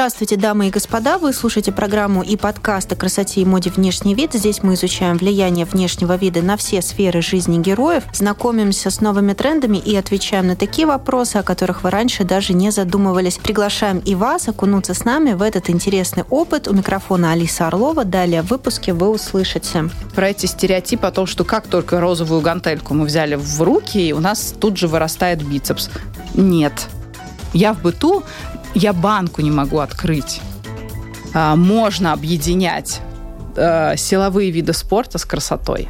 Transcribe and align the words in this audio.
Здравствуйте, 0.00 0.36
дамы 0.36 0.68
и 0.68 0.70
господа. 0.70 1.18
Вы 1.18 1.34
слушаете 1.34 1.72
программу 1.72 2.22
и 2.22 2.34
подкаст 2.38 2.90
о 2.90 2.96
красоте 2.96 3.42
и 3.42 3.44
моде 3.44 3.68
«Внешний 3.68 4.14
вид». 4.14 4.32
Здесь 4.32 4.62
мы 4.62 4.72
изучаем 4.72 5.18
влияние 5.18 5.66
внешнего 5.66 6.16
вида 6.16 6.40
на 6.40 6.56
все 6.56 6.80
сферы 6.80 7.20
жизни 7.20 7.58
героев, 7.58 8.04
знакомимся 8.14 8.88
с 8.88 9.02
новыми 9.02 9.34
трендами 9.34 9.76
и 9.76 9.94
отвечаем 9.94 10.46
на 10.46 10.56
такие 10.56 10.86
вопросы, 10.86 11.36
о 11.36 11.42
которых 11.42 11.82
вы 11.82 11.90
раньше 11.90 12.24
даже 12.24 12.54
не 12.54 12.70
задумывались. 12.70 13.36
Приглашаем 13.36 13.98
и 13.98 14.14
вас 14.14 14.48
окунуться 14.48 14.94
с 14.94 15.04
нами 15.04 15.34
в 15.34 15.42
этот 15.42 15.68
интересный 15.68 16.24
опыт. 16.30 16.66
У 16.66 16.72
микрофона 16.72 17.32
Алиса 17.32 17.66
Орлова. 17.66 18.06
Далее 18.06 18.40
в 18.40 18.46
выпуске 18.46 18.94
вы 18.94 19.10
услышите. 19.10 19.90
Про 20.14 20.30
эти 20.30 20.46
стереотипы 20.46 21.08
о 21.08 21.10
том, 21.10 21.26
что 21.26 21.44
как 21.44 21.66
только 21.66 22.00
розовую 22.00 22.40
гантельку 22.40 22.94
мы 22.94 23.04
взяли 23.04 23.34
в 23.34 23.60
руки, 23.60 24.14
у 24.14 24.20
нас 24.20 24.54
тут 24.58 24.78
же 24.78 24.88
вырастает 24.88 25.46
бицепс. 25.46 25.90
Нет. 26.32 26.88
Я 27.52 27.74
в 27.74 27.82
быту 27.82 28.22
я 28.74 28.92
банку 28.92 29.42
не 29.42 29.50
могу 29.50 29.78
открыть. 29.78 30.40
А, 31.34 31.56
можно 31.56 32.12
объединять 32.12 33.00
э, 33.56 33.96
силовые 33.96 34.50
виды 34.50 34.72
спорта 34.72 35.18
с 35.18 35.24
красотой 35.24 35.88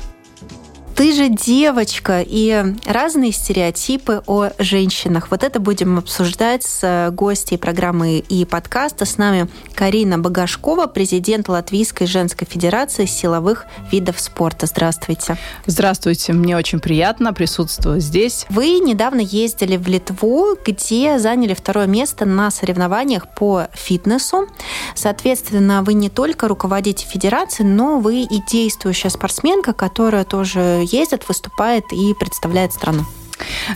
ты 1.01 1.15
же 1.15 1.31
девочка, 1.31 2.21
и 2.21 2.63
разные 2.85 3.33
стереотипы 3.33 4.23
о 4.27 4.51
женщинах. 4.59 5.31
Вот 5.31 5.43
это 5.43 5.59
будем 5.59 5.97
обсуждать 5.97 6.63
с 6.63 7.09
гостьей 7.11 7.57
программы 7.57 8.19
и 8.19 8.45
подкаста. 8.45 9.07
С 9.07 9.17
нами 9.17 9.49
Карина 9.75 10.19
Багашкова, 10.19 10.89
президент 10.89 11.49
Латвийской 11.49 12.07
женской 12.07 12.47
федерации 12.47 13.07
силовых 13.07 13.65
видов 13.91 14.21
спорта. 14.21 14.67
Здравствуйте. 14.67 15.39
Здравствуйте, 15.65 16.35
мне 16.35 16.55
очень 16.55 16.81
приятно 16.81 17.33
присутствовать 17.33 18.03
здесь. 18.03 18.45
Вы 18.51 18.79
недавно 18.81 19.21
ездили 19.21 19.79
в 19.79 19.89
Литву, 19.89 20.55
где 20.67 21.19
заняли 21.19 21.55
второе 21.55 21.87
место 21.87 22.27
на 22.27 22.51
соревнованиях 22.51 23.27
по 23.35 23.69
фитнесу. 23.73 24.49
Соответственно, 24.95 25.83
вы 25.83 25.95
не 25.95 26.11
только 26.11 26.47
руководите 26.47 27.07
федерацией, 27.07 27.67
но 27.67 28.01
вы 28.01 28.21
и 28.21 28.43
действующая 28.51 29.09
спортсменка, 29.09 29.73
которая 29.73 30.25
тоже 30.25 30.89
ездит, 30.93 31.29
выступает 31.29 31.85
и 31.93 32.15
представляет 32.15 32.73
страну. 32.73 33.05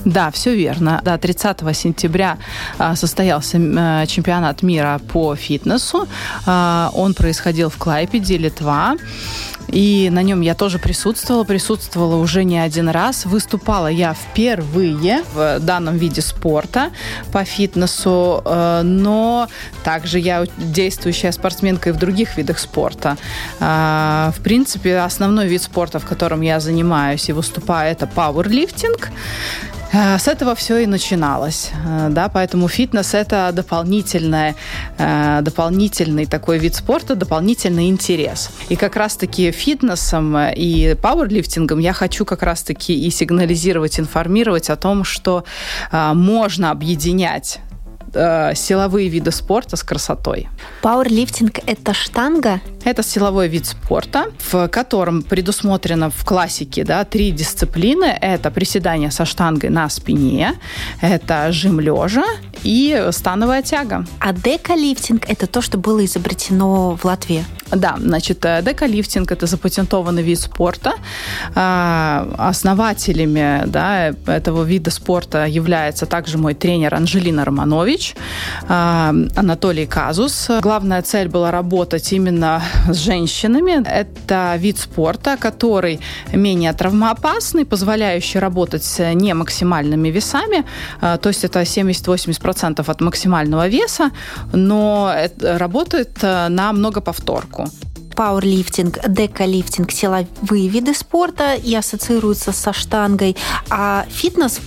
Да, 0.04 0.30
все 0.30 0.54
верно. 0.54 1.00
Да, 1.04 1.18
30 1.18 1.76
сентября 1.76 2.38
а, 2.78 2.96
состоялся 2.96 3.58
э, 3.58 4.06
чемпионат 4.06 4.62
мира 4.62 5.00
по 5.12 5.34
фитнесу. 5.34 6.06
А, 6.46 6.90
он 6.94 7.14
происходил 7.14 7.70
в 7.70 7.76
Клайпеде, 7.76 8.36
Литва. 8.36 8.96
И 9.68 10.08
на 10.10 10.22
нем 10.22 10.40
я 10.40 10.54
тоже 10.54 10.78
присутствовала, 10.78 11.44
присутствовала 11.44 12.16
уже 12.16 12.44
не 12.44 12.58
один 12.58 12.88
раз. 12.88 13.26
Выступала 13.26 13.88
я 13.88 14.14
впервые 14.14 15.22
в 15.34 15.58
данном 15.60 15.96
виде 15.96 16.20
спорта 16.20 16.90
по 17.32 17.44
фитнесу, 17.44 18.42
э, 18.44 18.82
но 18.82 19.48
также 19.82 20.18
я 20.18 20.44
действующая 20.56 21.32
спортсменка 21.32 21.90
и 21.90 21.92
в 21.92 21.96
других 21.96 22.36
видах 22.36 22.58
спорта. 22.58 23.16
Э, 23.60 24.30
в 24.36 24.42
принципе, 24.42 24.98
основной 24.98 25.48
вид 25.48 25.62
спорта, 25.62 25.98
в 25.98 26.06
котором 26.06 26.40
я 26.40 26.60
занимаюсь 26.60 27.28
и 27.28 27.32
выступаю, 27.32 27.92
это 27.92 28.06
пауэрлифтинг. 28.06 29.10
Э, 29.94 30.18
с 30.18 30.26
этого 30.26 30.54
все 30.54 30.78
и 30.78 30.86
начиналось, 30.86 31.70
э, 31.72 32.08
да, 32.10 32.28
поэтому 32.28 32.68
фитнес 32.68 33.14
это 33.14 33.50
дополнительное, 33.52 34.56
э, 34.98 35.40
дополнительный 35.42 36.26
такой 36.26 36.58
вид 36.58 36.74
спорта, 36.74 37.14
дополнительный 37.14 37.88
интерес. 37.88 38.50
И 38.70 38.76
как 38.76 38.96
раз-таки 38.96 39.52
фитнесом 39.52 40.36
и 40.36 40.94
пауэрлифтингом 41.00 41.78
я 41.78 41.92
хочу 41.92 42.24
как 42.24 42.42
раз-таки 42.42 42.92
и 43.06 43.10
сигнализировать, 43.10 44.00
информировать 44.00 44.70
о 44.70 44.76
том, 44.76 45.04
что 45.04 45.44
можно 45.92 46.70
объединять 46.70 47.60
э, 48.14 48.54
силовые 48.54 49.08
виды 49.08 49.30
спорта 49.30 49.76
с 49.76 49.82
красотой. 49.82 50.48
Пауэрлифтинг– 50.82 51.58
это 51.66 51.94
штанга? 51.94 52.60
Это 52.84 53.02
силовой 53.02 53.48
вид 53.48 53.66
спорта, 53.66 54.26
в 54.50 54.68
котором 54.68 55.22
предусмотрено 55.22 56.10
в 56.10 56.24
классике 56.24 56.84
да, 56.84 57.04
три 57.04 57.30
дисциплины. 57.30 58.16
Это 58.20 58.50
приседание 58.50 59.10
со 59.10 59.24
штангой 59.24 59.70
на 59.70 59.88
спине, 59.88 60.54
это 61.00 61.50
жим 61.50 61.80
лежа 61.80 62.24
и 62.62 63.08
становая 63.10 63.62
тяга. 63.62 64.06
А 64.20 64.32
декалифтинг– 64.32 65.24
это 65.28 65.46
то, 65.46 65.62
что 65.62 65.78
было 65.78 66.04
изобретено 66.04 66.96
в 66.96 67.04
Латвии? 67.04 67.44
Да, 67.70 67.96
значит, 67.98 68.44
э, 68.44 68.62
декалифтинг– 68.62 69.32
это 69.32 69.46
запатентованный 69.46 70.22
вид 70.22 70.38
спорта. 70.40 70.94
А, 71.54 72.28
основателями 72.38 73.62
да, 73.66 74.08
этого 74.26 74.62
вида 74.62 74.90
спорта 74.90 75.46
является 75.46 76.06
также 76.06 76.38
мой 76.38 76.54
тренер 76.54 76.94
Анжелина 76.94 77.44
Романович, 77.44 78.03
а, 78.68 79.14
Анатолий 79.36 79.86
Казус. 79.86 80.50
Главная 80.60 81.02
цель 81.02 81.28
была 81.28 81.50
работать 81.50 82.12
именно 82.12 82.62
с 82.88 82.96
женщинами. 82.96 83.82
Это 83.86 84.54
вид 84.58 84.78
спорта, 84.78 85.36
который 85.36 86.00
менее 86.32 86.72
травмоопасный, 86.72 87.64
позволяющий 87.64 88.40
работать 88.40 88.84
с 88.84 89.14
не 89.14 89.34
максимальными 89.34 90.08
весами, 90.08 90.64
а, 91.00 91.16
то 91.16 91.28
есть 91.28 91.44
это 91.44 91.60
70-80% 91.62 92.90
от 92.90 93.00
максимального 93.00 93.68
веса, 93.68 94.10
но 94.52 95.14
работает 95.40 96.18
э, 96.22 96.48
на 96.48 96.72
многоповторку 96.72 97.68
пауэрлифтинг, 98.14 98.98
декалифтинг, 99.08 99.90
силовые 99.90 100.68
виды 100.68 100.94
спорта 100.94 101.54
и 101.54 101.74
ассоциируются 101.74 102.52
со 102.52 102.72
штангой, 102.72 103.36
а 103.70 104.06
фитнес 104.08 104.60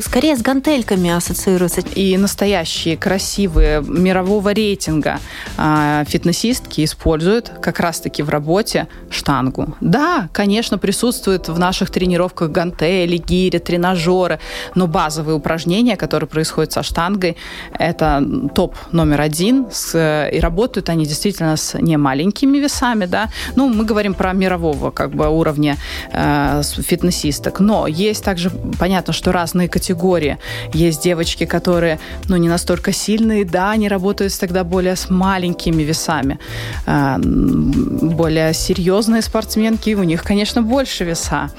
скорее 0.00 0.36
с 0.36 0.42
гантельками 0.42 1.10
ассоциируется. 1.10 1.80
И 1.94 2.16
настоящие, 2.16 2.96
красивые, 2.96 3.82
мирового 3.82 4.52
рейтинга 4.52 5.18
э, 5.56 6.04
фитнесистки 6.06 6.84
используют 6.84 7.50
как 7.60 7.80
раз-таки 7.80 8.22
в 8.22 8.28
работе 8.28 8.88
штангу. 9.10 9.76
Да, 9.80 10.28
конечно, 10.32 10.78
присутствует 10.78 11.48
в 11.48 11.58
наших 11.58 11.90
тренировках 11.90 12.50
гантели, 12.50 13.16
гири, 13.16 13.58
тренажеры, 13.58 14.40
но 14.74 14.86
базовые 14.86 15.36
упражнения, 15.36 15.96
которые 15.96 16.28
происходят 16.28 16.72
со 16.72 16.82
штангой, 16.82 17.36
это 17.78 18.22
топ 18.54 18.76
номер 18.92 19.20
один, 19.20 19.66
с, 19.70 20.28
и 20.32 20.40
работают 20.40 20.88
они 20.88 21.06
действительно 21.06 21.56
с 21.56 21.78
не 21.78 21.96
маленькими 21.96 22.58
весами, 22.58 23.06
да. 23.06 23.30
Ну, 23.56 23.68
мы 23.68 23.84
говорим 23.84 24.14
про 24.14 24.32
мирового 24.32 24.90
как 24.90 25.10
бы 25.10 25.28
уровня 25.28 25.76
э, 26.12 26.62
фитнесисток, 26.62 27.60
но 27.60 27.86
есть 27.86 28.24
также, 28.24 28.50
понятно, 28.78 29.12
что 29.12 29.32
разные 29.32 29.68
категории 29.68 29.83
категории. 29.84 30.38
Есть 30.72 31.02
девочки, 31.02 31.46
которые, 31.46 31.98
ну, 32.28 32.36
не 32.36 32.48
настолько 32.48 32.92
сильные, 32.92 33.44
да, 33.44 33.70
они 33.70 33.88
работают 33.88 34.38
тогда 34.40 34.64
более 34.64 34.96
с 34.96 35.10
маленькими 35.10 35.82
весами. 35.82 36.38
А, 36.86 37.18
более 37.18 38.54
серьезные 38.54 39.22
спортсменки, 39.22 39.94
у 39.94 40.04
них, 40.04 40.22
конечно, 40.22 40.62
больше 40.62 41.04
веса. 41.04 41.50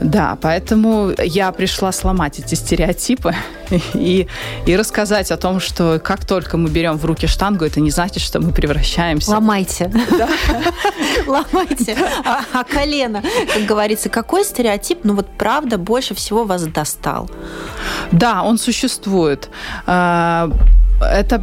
Да, 0.00 0.36
поэтому 0.40 1.12
я 1.24 1.52
пришла 1.52 1.92
сломать 1.92 2.38
эти 2.38 2.54
стереотипы 2.54 3.34
и, 3.94 4.26
и 4.66 4.76
рассказать 4.76 5.30
о 5.30 5.36
том, 5.36 5.60
что 5.60 6.00
как 6.02 6.24
только 6.24 6.56
мы 6.56 6.68
берем 6.68 6.96
в 6.96 7.04
руки 7.04 7.26
штангу, 7.26 7.64
это 7.64 7.80
не 7.80 7.90
значит, 7.90 8.22
что 8.22 8.40
мы 8.40 8.52
превращаемся. 8.52 9.30
Ломайте. 9.30 9.90
Да. 10.18 10.28
Ломайте. 11.26 11.96
А, 12.24 12.42
а 12.52 12.64
колено, 12.64 13.22
как 13.54 13.64
говорится, 13.64 14.08
какой 14.08 14.44
стереотип, 14.44 15.04
ну 15.04 15.14
вот 15.14 15.26
правда, 15.38 15.78
больше 15.78 16.14
всего 16.14 16.44
вас 16.44 16.62
достал? 16.66 17.28
Да, 18.12 18.42
он 18.42 18.58
существует. 18.58 19.50
А, 19.86 20.50
это 21.00 21.40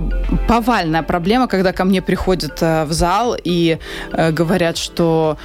повальная 0.48 1.04
проблема, 1.04 1.48
когда 1.48 1.72
ко 1.72 1.86
мне 1.86 2.02
приходят 2.02 2.58
э, 2.62 2.86
в 2.86 2.94
зал 2.94 3.36
и 3.44 3.78
э, 4.12 4.32
говорят, 4.32 4.78
что 4.78 5.38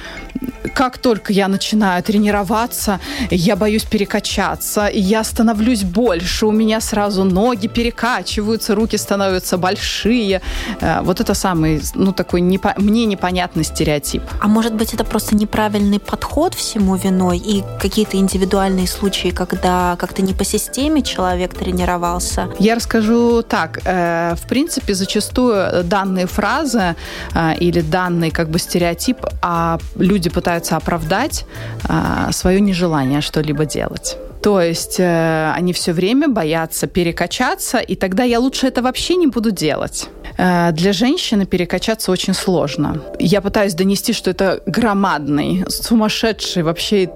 как 0.73 0.97
только 0.97 1.33
я 1.33 1.47
начинаю 1.47 2.01
тренироваться, 2.03 2.99
я 3.29 3.55
боюсь 3.55 3.83
перекачаться, 3.83 4.89
я 4.91 5.23
становлюсь 5.23 5.83
больше, 5.83 6.45
у 6.45 6.51
меня 6.51 6.81
сразу 6.81 7.23
ноги 7.23 7.67
перекачиваются, 7.67 8.75
руки 8.75 8.97
становятся 8.97 9.57
большие. 9.57 10.41
Э, 10.81 11.01
вот 11.01 11.19
это 11.19 11.33
самый, 11.33 11.81
ну, 11.95 12.11
такой 12.13 12.41
непо- 12.41 12.73
мне 12.77 13.05
непонятный 13.05 13.63
стереотип. 13.63 14.23
А 14.41 14.47
может 14.47 14.73
быть, 14.73 14.93
это 14.93 15.03
просто 15.03 15.35
неправильный 15.35 15.99
подход 15.99 16.53
всему 16.53 16.95
виной 16.95 17.37
и 17.37 17.63
какие-то 17.79 18.17
индивидуальные 18.17 18.87
случаи, 18.87 19.29
когда 19.29 19.95
как-то 19.97 20.21
не 20.21 20.33
по 20.33 20.43
системе 20.43 21.01
человек 21.01 21.53
тренировался? 21.53 22.49
Я 22.59 22.75
расскажу 22.75 23.41
так 23.41 23.79
в 24.35 24.47
принципе, 24.47 24.93
зачастую 24.93 25.83
данные 25.83 26.25
фразы 26.25 26.95
э, 27.33 27.55
или 27.59 27.81
данный 27.81 28.31
как 28.31 28.49
бы 28.49 28.59
стереотип, 28.59 29.17
а 29.41 29.77
люди 29.95 30.29
пытаются 30.29 30.77
оправдать 30.77 31.45
э, 31.89 32.31
свое 32.31 32.61
нежелание 32.61 33.21
что-либо 33.21 33.65
делать. 33.65 34.17
То 34.41 34.59
есть 34.59 34.99
э, 34.99 35.51
они 35.55 35.71
все 35.71 35.93
время 35.93 36.27
боятся 36.27 36.87
перекачаться, 36.87 37.77
и 37.77 37.95
тогда 37.95 38.23
я 38.23 38.39
лучше 38.39 38.67
это 38.67 38.81
вообще 38.81 39.15
не 39.15 39.27
буду 39.27 39.51
делать. 39.51 40.09
Э, 40.37 40.71
для 40.71 40.93
женщины 40.93 41.45
перекачаться 41.45 42.11
очень 42.11 42.33
сложно. 42.33 43.01
Я 43.19 43.41
пытаюсь 43.41 43.75
донести, 43.75 44.13
что 44.13 44.31
это 44.31 44.61
громадный, 44.65 45.63
сумасшедший, 45.67 46.63
вообще 46.63 47.09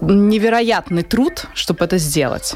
невероятный 0.00 1.02
труд, 1.02 1.46
чтобы 1.54 1.84
это 1.84 1.98
сделать. 1.98 2.54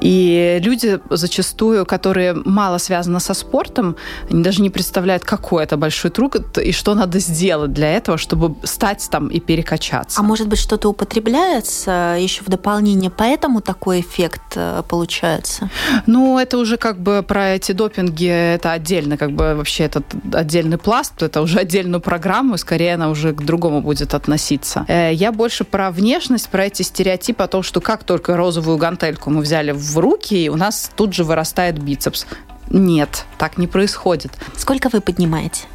И 0.00 0.58
люди 0.62 1.00
зачастую, 1.10 1.86
которые 1.86 2.34
мало 2.34 2.78
связаны 2.78 3.20
со 3.20 3.34
спортом, 3.34 3.96
они 4.30 4.42
даже 4.42 4.62
не 4.62 4.70
представляют, 4.70 5.24
какой 5.24 5.64
это 5.64 5.76
большой 5.76 6.10
труд 6.10 6.58
и 6.58 6.72
что 6.72 6.94
надо 6.94 7.18
сделать 7.18 7.72
для 7.72 7.92
этого, 7.92 8.18
чтобы 8.18 8.54
стать 8.64 9.06
там 9.10 9.28
и 9.28 9.40
перекачаться. 9.40 10.20
А 10.20 10.22
может 10.22 10.48
быть, 10.48 10.58
что-то 10.58 10.88
употребляется 10.88 12.16
еще 12.18 12.42
в 12.42 12.48
дополнение, 12.48 13.10
поэтому 13.10 13.60
такой 13.60 14.00
эффект 14.00 14.42
э, 14.56 14.82
получается? 14.88 15.70
Ну, 16.06 16.38
это 16.38 16.58
уже 16.58 16.76
как 16.76 17.00
бы 17.00 17.24
про 17.26 17.50
эти 17.50 17.72
допинги, 17.72 18.26
это 18.26 18.72
отдельно, 18.72 19.16
как 19.16 19.32
бы 19.32 19.54
вообще 19.54 19.84
этот 19.84 20.04
отдельный 20.32 20.78
пласт, 20.78 21.22
это 21.22 21.40
уже 21.42 21.58
отдельную 21.58 22.00
программу, 22.00 22.58
скорее 22.58 22.94
она 22.94 23.08
уже 23.08 23.32
к 23.32 23.42
другому 23.42 23.80
будет 23.80 24.14
относиться. 24.14 24.84
Э, 24.88 25.12
я 25.12 25.32
больше 25.32 25.64
про 25.64 25.90
внешность, 25.90 26.48
про 26.48 26.66
эти 26.66 26.82
стереотипы 26.82 27.42
о 27.42 27.46
том, 27.46 27.62
что 27.62 27.80
как 27.80 28.04
только 28.04 28.36
розовую 28.36 28.78
гантельку 28.78 29.30
мы 29.30 29.40
взяли 29.46 29.72
в 29.72 29.98
руки, 29.98 30.34
и 30.34 30.48
у 30.48 30.56
нас 30.56 30.90
тут 30.94 31.14
же 31.14 31.24
вырастает 31.24 31.78
бицепс. 31.78 32.26
Нет, 32.68 33.24
так 33.38 33.58
не 33.58 33.68
происходит. 33.68 34.32
Сколько 34.56 34.88
вы 34.88 35.00
поднимаете? 35.00 35.66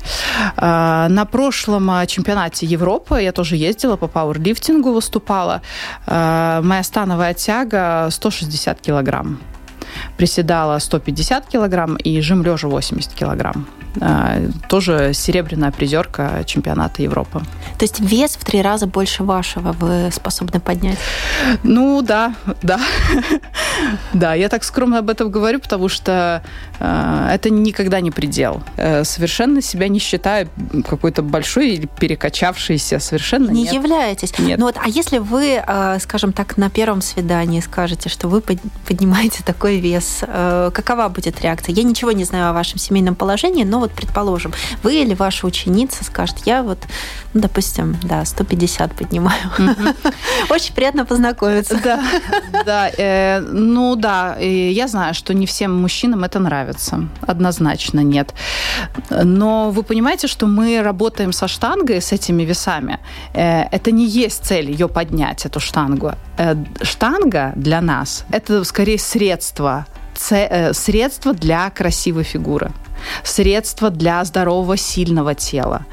А, 0.58 1.08
на 1.10 1.26
прошлом 1.26 1.90
а, 1.90 2.06
чемпионате 2.06 2.66
Европы 2.66 3.22
я 3.22 3.32
тоже 3.32 3.56
ездила 3.56 3.96
по 3.96 4.08
пауэрлифтингу, 4.08 4.92
выступала. 4.92 5.62
А, 6.06 6.62
моя 6.62 6.84
становая 6.84 7.34
тяга 7.34 8.10
160 8.12 8.82
килограмм. 8.82 9.40
Приседала 10.18 10.80
150 10.80 11.48
килограмм 11.48 11.96
и 11.96 12.20
жим 12.22 12.44
лежа 12.44 12.68
80 12.68 13.14
килограмм. 13.14 13.66
А, 14.00 14.40
тоже 14.70 15.12
серебряная 15.14 15.72
призерка 15.72 16.44
чемпионата 16.46 17.02
Европы. 17.02 17.42
То 17.78 17.84
есть 17.84 18.00
вес 18.00 18.36
в 18.36 18.46
три 18.46 18.62
раза 18.62 18.88
больше 18.88 19.24
вашего 19.24 19.74
вы 19.74 20.12
способны 20.12 20.60
поднять? 20.60 20.98
Ну 21.64 22.02
да, 22.02 22.36
да. 22.62 22.80
Да, 24.14 24.36
я 24.36 24.48
так 24.50 24.64
скромно 24.64 25.00
об 25.00 25.10
этом 25.10 25.32
говорю, 25.32 25.60
потому 25.60 25.90
что 25.90 26.44
э, 26.80 27.30
это 27.34 27.50
никогда 27.50 28.00
не 28.00 28.12
предел. 28.12 28.62
Э, 28.78 29.04
совершенно 29.04 29.62
себя 29.62 29.88
не 29.88 29.98
считаю 29.98 30.50
какой-то 30.88 31.24
большой 31.24 31.72
или 31.72 31.90
перекачавшейся, 32.00 33.00
совершенно 33.00 33.50
не 33.50 33.64
нет. 33.64 33.74
являетесь. 33.74 34.38
Нет. 34.38 34.60
Ну 34.60 34.66
вот, 34.66 34.76
а 34.78 34.88
если 34.88 35.18
вы, 35.18 35.62
э, 35.66 35.98
скажем 36.00 36.32
так, 36.32 36.58
на 36.58 36.70
первом 36.70 37.02
свидании 37.02 37.60
скажете, 37.60 38.10
что 38.10 38.28
вы 38.28 38.42
поднимаете 38.42 39.44
такой 39.44 39.80
вес, 39.80 40.20
э, 40.22 40.70
какова 40.74 41.10
будет 41.10 41.42
реакция? 41.42 41.74
Я 41.74 41.84
ничего 41.84 42.12
не 42.12 42.24
знаю 42.24 42.50
о 42.50 42.54
вашем 42.54 42.78
семейном 42.78 43.16
положении, 43.16 43.64
но 43.64 43.81
вот, 43.82 43.92
предположим, 43.92 44.54
вы 44.84 45.02
или 45.02 45.14
ваша 45.14 45.48
ученица 45.48 46.04
скажет, 46.04 46.38
я 46.46 46.64
вот, 46.64 46.80
ну, 47.34 47.42
допустим, 47.42 47.98
да, 48.04 48.26
150 48.26 48.94
поднимаю. 48.96 49.52
Очень 50.50 50.74
приятно 50.74 51.06
познакомиться. 51.06 51.80
Да, 51.84 52.04
да. 52.66 52.90
Э, 52.98 53.40
ну 53.40 53.96
да, 53.96 54.38
я 54.38 54.88
знаю, 54.88 55.14
что 55.14 55.34
не 55.34 55.46
всем 55.46 55.82
мужчинам 55.82 56.24
это 56.24 56.40
нравится. 56.40 57.08
Однозначно 57.22 58.02
нет. 58.02 58.34
Но 59.10 59.72
вы 59.72 59.84
понимаете, 59.84 60.28
что 60.28 60.48
мы 60.48 60.82
работаем 60.84 61.34
со 61.34 61.48
штангой, 61.48 62.02
с 62.02 62.12
этими 62.12 62.44
весами. 62.44 63.00
Э, 63.34 63.64
это 63.72 63.92
не 63.92 64.06
есть 64.06 64.46
цель 64.46 64.72
ее 64.72 64.88
поднять, 64.88 65.46
эту 65.46 65.60
штангу. 65.60 66.14
Э, 66.38 66.56
штанга 66.84 67.54
для 67.56 67.82
нас– 67.82 68.26
это 68.32 68.64
скорее 68.64 69.00
средство 69.00 69.86
средство 70.74 71.34
для 71.34 71.70
красивой 71.70 72.24
фигуры 72.24 72.72
средство 73.24 73.90
для 73.90 74.24
здорового, 74.24 74.78
сильного 74.78 75.36
тела. 75.36 75.86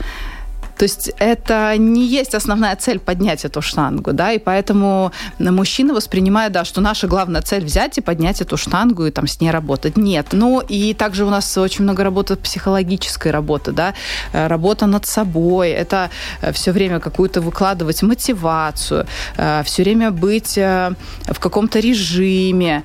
То 0.79 0.85
есть 0.85 1.11
это 1.19 1.77
не 1.77 2.07
есть 2.07 2.35
основная 2.35 2.77
цель 2.77 3.01
поднять 3.01 3.45
эту 3.45 3.61
штангу, 3.61 4.13
да, 4.13 4.33
и 4.33 4.39
поэтому 4.39 5.11
мужчина 5.39 5.93
воспринимает, 5.93 6.53
да, 6.53 6.65
что 6.65 6.81
наша 6.81 7.09
главная 7.09 7.43
цель 7.43 7.65
взять 7.65 7.99
и 7.99 8.01
поднять 8.01 8.41
эту 8.41 8.57
штангу 8.57 9.07
и 9.07 9.11
там 9.11 9.27
с 9.27 9.41
ней 9.41 9.51
работать. 9.51 9.97
Нет. 9.97 10.29
Ну 10.33 10.61
и 10.61 10.95
также 10.95 11.25
у 11.25 11.31
нас 11.31 11.59
очень 11.59 11.83
много 11.83 12.05
работы 12.05 12.37
психологической 12.37 13.33
работы, 13.33 13.73
да, 13.73 13.95
э, 14.33 14.47
работа 14.47 14.87
над 14.87 15.05
собой, 15.05 15.71
это 15.71 16.11
э, 16.43 16.53
все 16.53 16.71
время 16.71 17.01
какую-то 17.01 17.41
выкладывать 17.41 18.03
мотивацию, 18.03 19.07
э, 19.37 19.63
все 19.65 19.83
время 19.83 20.13
быть 20.13 20.57
в 20.57 21.41
каком-то 21.41 21.81
режиме. 21.81 22.85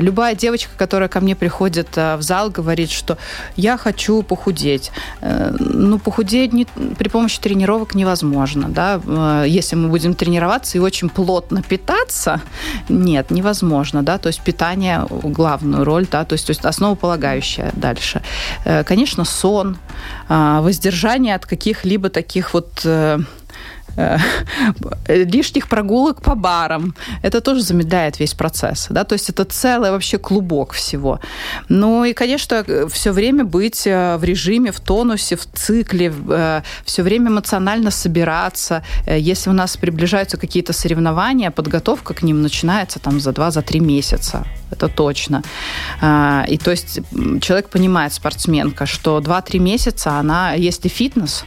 Любая 0.00 0.34
девочка, 0.34 0.70
которая 0.76 1.08
ко 1.08 1.20
мне 1.20 1.36
приходит 1.36 1.96
в 1.96 2.18
зал, 2.20 2.50
говорит, 2.50 2.90
что 2.90 3.18
я 3.56 3.76
хочу 3.76 4.22
похудеть. 4.22 4.90
Ну, 5.20 5.98
похудеть 5.98 6.52
не, 6.52 6.66
при 6.98 7.08
помощи 7.08 7.40
тренировок 7.40 7.94
невозможно. 7.94 8.68
Да? 8.68 9.00
Э, 9.04 9.44
если 9.46 9.76
мы 9.76 9.88
будем 9.88 10.14
тренироваться 10.14 10.78
и 10.78 10.80
очень 10.80 11.08
плотно 11.08 11.62
питаться, 11.62 12.40
нет, 12.88 13.30
невозможно. 13.30 14.02
Да? 14.02 14.18
То 14.18 14.28
есть 14.28 14.40
питание 14.40 15.06
главную 15.08 15.84
роль, 15.84 16.06
да? 16.10 16.24
то 16.24 16.34
есть, 16.34 16.46
то 16.46 16.50
есть 16.50 16.64
основополагающее 16.64 17.70
дальше. 17.74 18.22
Э, 18.64 18.84
конечно, 18.84 19.24
сон, 19.24 19.78
э, 20.28 20.58
воздержание 20.60 21.34
от 21.34 21.46
каких-либо 21.46 22.08
таких 22.08 22.54
вот 22.54 22.68
Э, 22.84 23.18
лишних 25.08 25.68
прогулок 25.68 26.22
по 26.22 26.34
барам. 26.34 26.94
Это 27.22 27.40
тоже 27.40 27.62
замедляет 27.62 28.20
весь 28.20 28.34
процесс. 28.34 28.86
Да? 28.90 29.04
То 29.04 29.14
есть 29.14 29.30
это 29.30 29.44
целый 29.44 29.90
вообще 29.90 30.18
клубок 30.18 30.72
всего. 30.72 31.20
Ну 31.68 32.04
и, 32.04 32.12
конечно, 32.12 32.64
все 32.88 33.12
время 33.12 33.44
быть 33.44 33.86
э, 33.86 34.16
в 34.16 34.24
режиме, 34.24 34.70
в 34.70 34.80
тонусе, 34.80 35.36
в 35.36 35.46
цикле, 35.46 36.12
э, 36.30 36.62
все 36.84 37.02
время 37.02 37.28
эмоционально 37.28 37.90
собираться. 37.90 38.82
Если 39.06 39.50
у 39.50 39.54
нас 39.54 39.76
приближаются 39.76 40.36
какие-то 40.36 40.72
соревнования, 40.72 41.50
подготовка 41.50 42.14
к 42.14 42.22
ним 42.22 42.42
начинается 42.42 42.98
там 42.98 43.20
за 43.20 43.32
два, 43.32 43.50
за 43.50 43.62
три 43.62 43.80
месяца. 43.80 44.46
Это 44.70 44.88
точно. 44.88 45.42
И 46.48 46.58
то 46.58 46.70
есть 46.70 47.00
человек 47.40 47.70
понимает, 47.70 48.12
спортсменка, 48.12 48.86
что 48.86 49.18
2-3 49.18 49.58
месяца 49.58 50.18
она, 50.18 50.52
если 50.52 50.88
фитнес, 50.88 51.44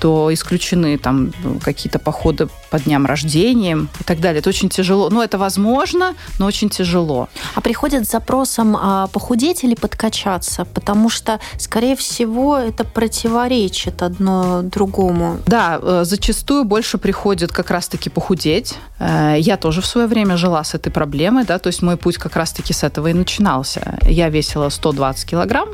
то 0.00 0.32
исключены 0.32 0.98
там 0.98 1.32
какие-то 1.62 1.98
походы 1.98 2.48
по 2.70 2.78
дням 2.78 3.06
рождения 3.06 3.86
и 4.00 4.04
так 4.04 4.20
далее. 4.20 4.40
Это 4.40 4.48
очень 4.48 4.68
тяжело. 4.68 5.10
Ну, 5.10 5.22
это 5.22 5.38
возможно, 5.38 6.14
но 6.38 6.46
очень 6.46 6.70
тяжело. 6.70 7.28
А 7.54 7.60
приходят 7.60 8.06
с 8.06 8.10
запросом 8.10 8.76
а, 8.76 9.06
похудеть 9.08 9.62
или 9.64 9.74
подкачаться? 9.74 10.64
Потому 10.64 11.10
что, 11.10 11.38
скорее 11.58 11.96
всего, 11.96 12.56
это 12.56 12.84
противоречит 12.84 14.02
одно 14.02 14.62
другому. 14.62 15.38
Да, 15.46 15.78
э, 15.82 16.04
зачастую 16.04 16.64
больше 16.64 16.98
приходит 16.98 17.52
как 17.52 17.70
раз-таки 17.70 18.08
похудеть. 18.08 18.76
Э, 18.98 19.36
я 19.38 19.56
тоже 19.56 19.82
в 19.82 19.86
свое 19.86 20.06
время 20.06 20.36
жила 20.36 20.64
с 20.64 20.74
этой 20.74 20.90
проблемой, 20.90 21.44
да, 21.44 21.58
то 21.58 21.66
есть 21.66 21.82
мой 21.82 21.96
путь 21.96 22.16
как 22.16 22.36
раз-таки 22.36 22.72
с 22.72 22.82
этого 22.82 23.08
и 23.08 23.12
начинался. 23.12 23.98
Я 24.02 24.30
весила 24.30 24.70
120 24.70 25.28
килограмм, 25.28 25.68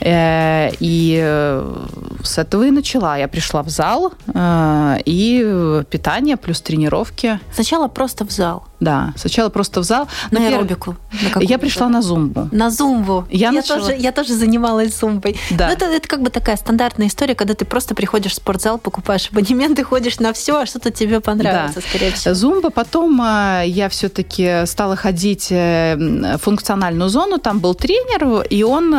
и 0.00 1.20
э, 1.22 1.86
с 2.22 2.38
этого 2.38 2.64
и 2.64 2.70
начала. 2.70 3.18
Я 3.18 3.28
пришла 3.28 3.62
в 3.62 3.68
зал, 3.68 4.12
э, 4.34 4.98
и 5.04 5.82
питание 5.90 6.36
плюс 6.36 6.60
тренировки. 6.60 7.40
Сначала 7.52 7.88
просто 7.88 8.24
в 8.24 8.30
зал. 8.30 8.64
Да, 8.80 9.14
сначала 9.16 9.48
просто 9.48 9.80
в 9.80 9.84
зал. 9.84 10.06
На 10.30 10.40
Например, 10.40 10.60
аэробику. 10.60 10.96
На 11.12 11.40
я 11.40 11.58
пришла 11.58 11.88
на 11.88 12.02
зумбу. 12.02 12.48
На 12.52 12.70
зумбу. 12.70 13.24
Я, 13.30 13.48
я, 13.48 13.52
начала... 13.52 13.80
тоже, 13.80 13.96
я 13.96 14.12
тоже 14.12 14.34
занималась 14.34 14.98
зумбой. 14.98 15.38
Да. 15.50 15.68
Но 15.68 15.72
это, 15.72 15.86
это 15.86 16.06
как 16.06 16.22
бы 16.22 16.30
такая 16.30 16.56
стандартная 16.56 17.06
история, 17.06 17.34
когда 17.34 17.54
ты 17.54 17.64
просто 17.64 17.94
приходишь 17.94 18.32
в 18.32 18.34
спортзал, 18.34 18.78
покупаешь 18.78 19.30
абонемент 19.32 19.78
и 19.78 19.82
ходишь 19.82 20.18
на 20.18 20.32
все, 20.34 20.60
а 20.60 20.66
что-то 20.66 20.90
тебе 20.90 21.20
понравится, 21.20 21.80
да. 21.80 21.88
скорее 21.88 22.12
всего. 22.12 22.34
Зумба. 22.34 22.70
Потом 22.70 23.16
я 23.18 23.88
все-таки 23.88 24.66
стала 24.66 24.96
ходить 24.96 25.48
в 25.50 26.38
функциональную 26.42 27.08
зону. 27.08 27.38
Там 27.38 27.60
был 27.60 27.74
тренер, 27.74 28.42
и 28.42 28.62
он 28.62 28.94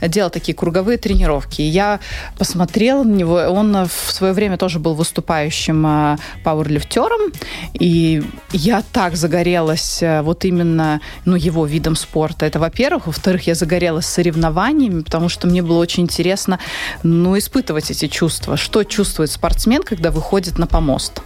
делал 0.00 0.30
такие 0.30 0.54
круговые 0.54 0.96
тренировки. 0.96 1.60
Я 1.60 2.00
посмотрела 2.38 3.02
на 3.02 3.12
него. 3.12 3.34
Он 3.34 3.86
в 3.86 4.12
свое 4.12 4.32
время 4.32 4.56
тоже 4.56 4.78
был 4.78 4.94
выступающим 4.94 6.18
пауэрлифтером. 6.44 7.32
И 7.74 8.22
я 8.52 8.82
так 8.92 9.16
загорелась 9.18 10.02
э, 10.02 10.22
вот 10.22 10.44
именно 10.44 11.00
ну, 11.24 11.36
его 11.36 11.66
видом 11.66 11.96
спорта. 11.96 12.46
Это, 12.46 12.58
во-первых. 12.58 13.06
Во-вторых, 13.06 13.46
я 13.46 13.54
загорелась 13.54 14.06
соревнованиями, 14.06 15.02
потому 15.02 15.28
что 15.28 15.46
мне 15.46 15.62
было 15.62 15.78
очень 15.78 16.04
интересно 16.04 16.58
ну, 17.02 17.36
испытывать 17.36 17.90
эти 17.90 18.08
чувства. 18.08 18.56
Что 18.56 18.84
чувствует 18.84 19.30
спортсмен, 19.30 19.82
когда 19.82 20.10
выходит 20.10 20.58
на 20.58 20.66
помост? 20.66 21.20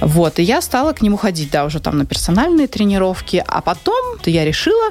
Вот, 0.00 0.38
и 0.38 0.42
я 0.42 0.62
стала 0.62 0.92
к 0.92 1.02
нему 1.02 1.16
ходить, 1.16 1.50
да, 1.50 1.64
уже 1.64 1.80
там 1.80 1.98
на 1.98 2.06
персональные 2.06 2.68
тренировки, 2.68 3.42
а 3.46 3.60
потом 3.60 4.16
я 4.24 4.44
решила, 4.44 4.90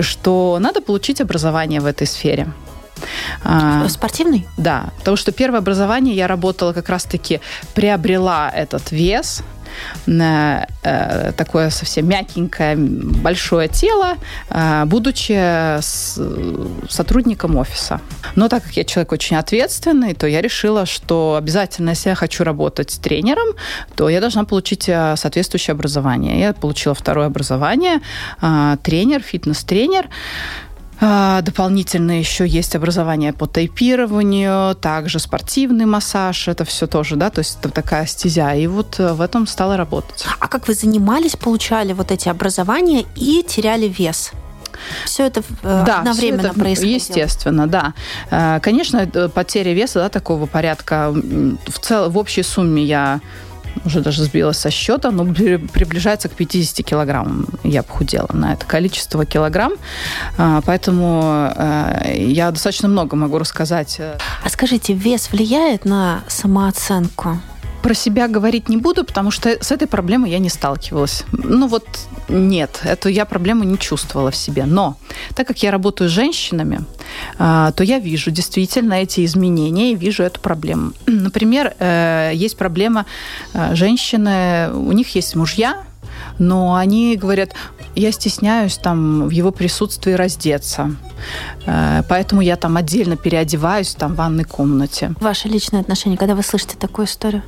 что 0.00 0.58
надо 0.60 0.80
получить 0.80 1.20
образование 1.20 1.80
в 1.80 1.86
этой 1.86 2.06
сфере. 2.06 2.46
А, 3.42 3.88
Спортивный? 3.88 4.46
Да, 4.56 4.90
потому 4.98 5.16
что 5.16 5.32
первое 5.32 5.60
образование 5.60 6.14
я 6.14 6.26
работала 6.26 6.72
как 6.72 6.88
раз-таки, 6.88 7.40
приобрела 7.74 8.50
этот 8.50 8.92
вес, 8.92 9.42
такое 11.36 11.70
совсем 11.70 12.08
мягенькое, 12.08 12.76
большое 12.76 13.68
тело, 13.68 14.16
э, 14.50 14.84
будучи 14.86 15.80
сотрудником 16.90 17.56
офиса. 17.56 18.00
Но 18.36 18.48
так 18.48 18.64
как 18.64 18.76
я 18.76 18.84
человек 18.84 19.12
очень 19.12 19.36
ответственный, 19.36 20.14
то 20.14 20.26
я 20.26 20.40
решила, 20.40 20.86
что 20.86 21.36
обязательно, 21.38 21.90
если 21.90 22.10
я 22.10 22.14
хочу 22.14 22.44
работать 22.44 23.00
тренером, 23.02 23.48
то 23.96 24.08
я 24.08 24.20
должна 24.20 24.44
получить 24.44 24.88
э, 24.88 25.14
соответствующее 25.16 25.72
образование. 25.72 26.40
Я 26.40 26.52
получила 26.52 26.94
второе 26.94 27.26
образование, 27.26 28.00
тренер, 28.82 29.22
фитнес-тренер. 29.22 30.08
А, 31.00 31.40
дополнительно 31.40 32.18
еще 32.18 32.46
есть 32.46 32.76
образование 32.76 33.32
по 33.32 33.46
тайпированию, 33.46 34.74
также 34.74 35.18
спортивный 35.18 35.86
массаж, 35.86 36.48
это 36.48 36.64
все 36.64 36.86
тоже, 36.86 37.16
да, 37.16 37.30
то 37.30 37.38
есть 37.40 37.58
это 37.60 37.70
такая 37.70 38.06
стезя. 38.06 38.54
И 38.54 38.66
вот 38.66 39.00
э, 39.00 39.14
в 39.14 39.22
этом 39.22 39.46
стала 39.46 39.76
работать. 39.76 40.26
А 40.38 40.46
как 40.46 40.68
вы 40.68 40.74
занимались, 40.74 41.36
получали 41.36 41.94
вот 41.94 42.10
эти 42.10 42.28
образования 42.28 43.06
и 43.16 43.42
теряли 43.42 43.86
вес? 43.86 44.32
Все 45.06 45.26
это 45.26 45.40
э, 45.62 45.84
да, 45.86 46.00
одновременно 46.00 46.48
это 46.48 46.54
происходило? 46.54 46.96
Естественно, 46.96 47.66
да. 47.66 47.94
Э, 48.30 48.60
конечно, 48.60 49.06
потеря 49.06 49.72
веса 49.72 50.00
да, 50.00 50.08
такого 50.10 50.44
порядка 50.44 51.12
в, 51.12 51.78
цел, 51.80 52.10
в 52.10 52.18
общей 52.18 52.42
сумме 52.42 52.84
я 52.84 53.20
уже 53.84 54.00
даже 54.00 54.24
сбилась 54.24 54.58
со 54.58 54.70
счета, 54.70 55.10
но 55.10 55.24
приближается 55.24 56.28
к 56.28 56.32
50 56.32 56.84
килограммам. 56.84 57.46
Я 57.64 57.82
похудела 57.82 58.28
на 58.32 58.52
это 58.52 58.66
количество 58.66 59.24
килограмм, 59.24 59.72
а, 60.38 60.60
поэтому 60.64 61.52
э, 61.54 62.14
я 62.16 62.50
достаточно 62.50 62.88
много 62.88 63.16
могу 63.16 63.38
рассказать. 63.38 64.00
А 64.00 64.48
скажите, 64.48 64.92
вес 64.92 65.30
влияет 65.32 65.84
на 65.84 66.22
самооценку? 66.28 67.40
Про 67.82 67.94
себя 67.94 68.28
говорить 68.28 68.68
не 68.68 68.76
буду, 68.76 69.04
потому 69.04 69.30
что 69.30 69.62
с 69.62 69.72
этой 69.72 69.88
проблемой 69.88 70.30
я 70.30 70.38
не 70.38 70.48
сталкивалась. 70.48 71.24
Ну 71.32 71.66
вот 71.66 71.86
нет, 72.28 72.80
эту 72.84 73.08
я 73.08 73.24
проблему 73.24 73.64
не 73.64 73.78
чувствовала 73.78 74.30
в 74.30 74.36
себе. 74.36 74.66
Но 74.66 74.96
так 75.34 75.46
как 75.46 75.62
я 75.62 75.70
работаю 75.70 76.08
с 76.08 76.12
женщинами, 76.12 76.84
а, 77.38 77.72
то 77.72 77.84
я 77.84 77.98
вижу 77.98 78.30
действительно 78.30 78.94
эти 78.94 79.24
изменения 79.24 79.92
и 79.92 79.96
вижу 79.96 80.22
эту 80.22 80.40
проблему. 80.40 80.92
Например, 81.06 81.74
э, 81.78 82.32
есть 82.34 82.56
проблема 82.56 83.06
э, 83.52 83.74
женщины, 83.74 84.70
у 84.72 84.92
них 84.92 85.14
есть 85.14 85.34
мужья, 85.34 85.84
но 86.40 86.74
они 86.74 87.16
говорят, 87.16 87.50
я 87.94 88.10
стесняюсь 88.12 88.78
там 88.78 89.28
в 89.28 89.30
его 89.30 89.52
присутствии 89.52 90.12
раздеться. 90.12 90.96
Э, 91.66 92.02
поэтому 92.08 92.40
я 92.40 92.56
там 92.56 92.76
отдельно 92.76 93.16
переодеваюсь 93.16 93.94
там 93.94 94.14
в 94.14 94.16
ванной 94.16 94.44
комнате. 94.44 95.12
Ваше 95.20 95.48
личное 95.48 95.80
отношение, 95.80 96.18
когда 96.18 96.34
вы 96.34 96.42
слышите 96.42 96.76
такую 96.76 97.06
историю? 97.06 97.42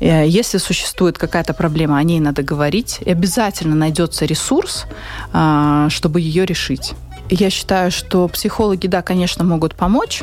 Э, 0.00 0.26
если 0.28 0.58
существует 0.58 1.18
какая-то 1.18 1.54
проблема, 1.54 1.98
о 1.98 2.02
ней 2.02 2.20
надо 2.20 2.42
говорить. 2.42 2.98
И 3.00 3.10
обязательно 3.10 3.74
найдется 3.74 4.26
ресурс, 4.26 4.84
э, 5.32 5.86
чтобы 5.90 6.20
ее 6.20 6.44
решить. 6.44 6.92
Я 7.30 7.50
считаю, 7.50 7.90
что 7.90 8.28
психологи, 8.28 8.86
да, 8.86 9.02
конечно, 9.02 9.44
могут 9.44 9.74
помочь, 9.74 10.22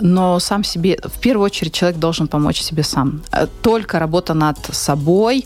но 0.00 0.38
сам 0.40 0.64
себе, 0.64 0.98
в 1.04 1.18
первую 1.20 1.44
очередь, 1.44 1.74
человек 1.74 1.98
должен 1.98 2.28
помочь 2.28 2.60
себе 2.60 2.82
сам. 2.82 3.20
Э, 3.32 3.46
только 3.62 3.98
работа 3.98 4.34
над 4.34 4.58
собой, 4.72 5.44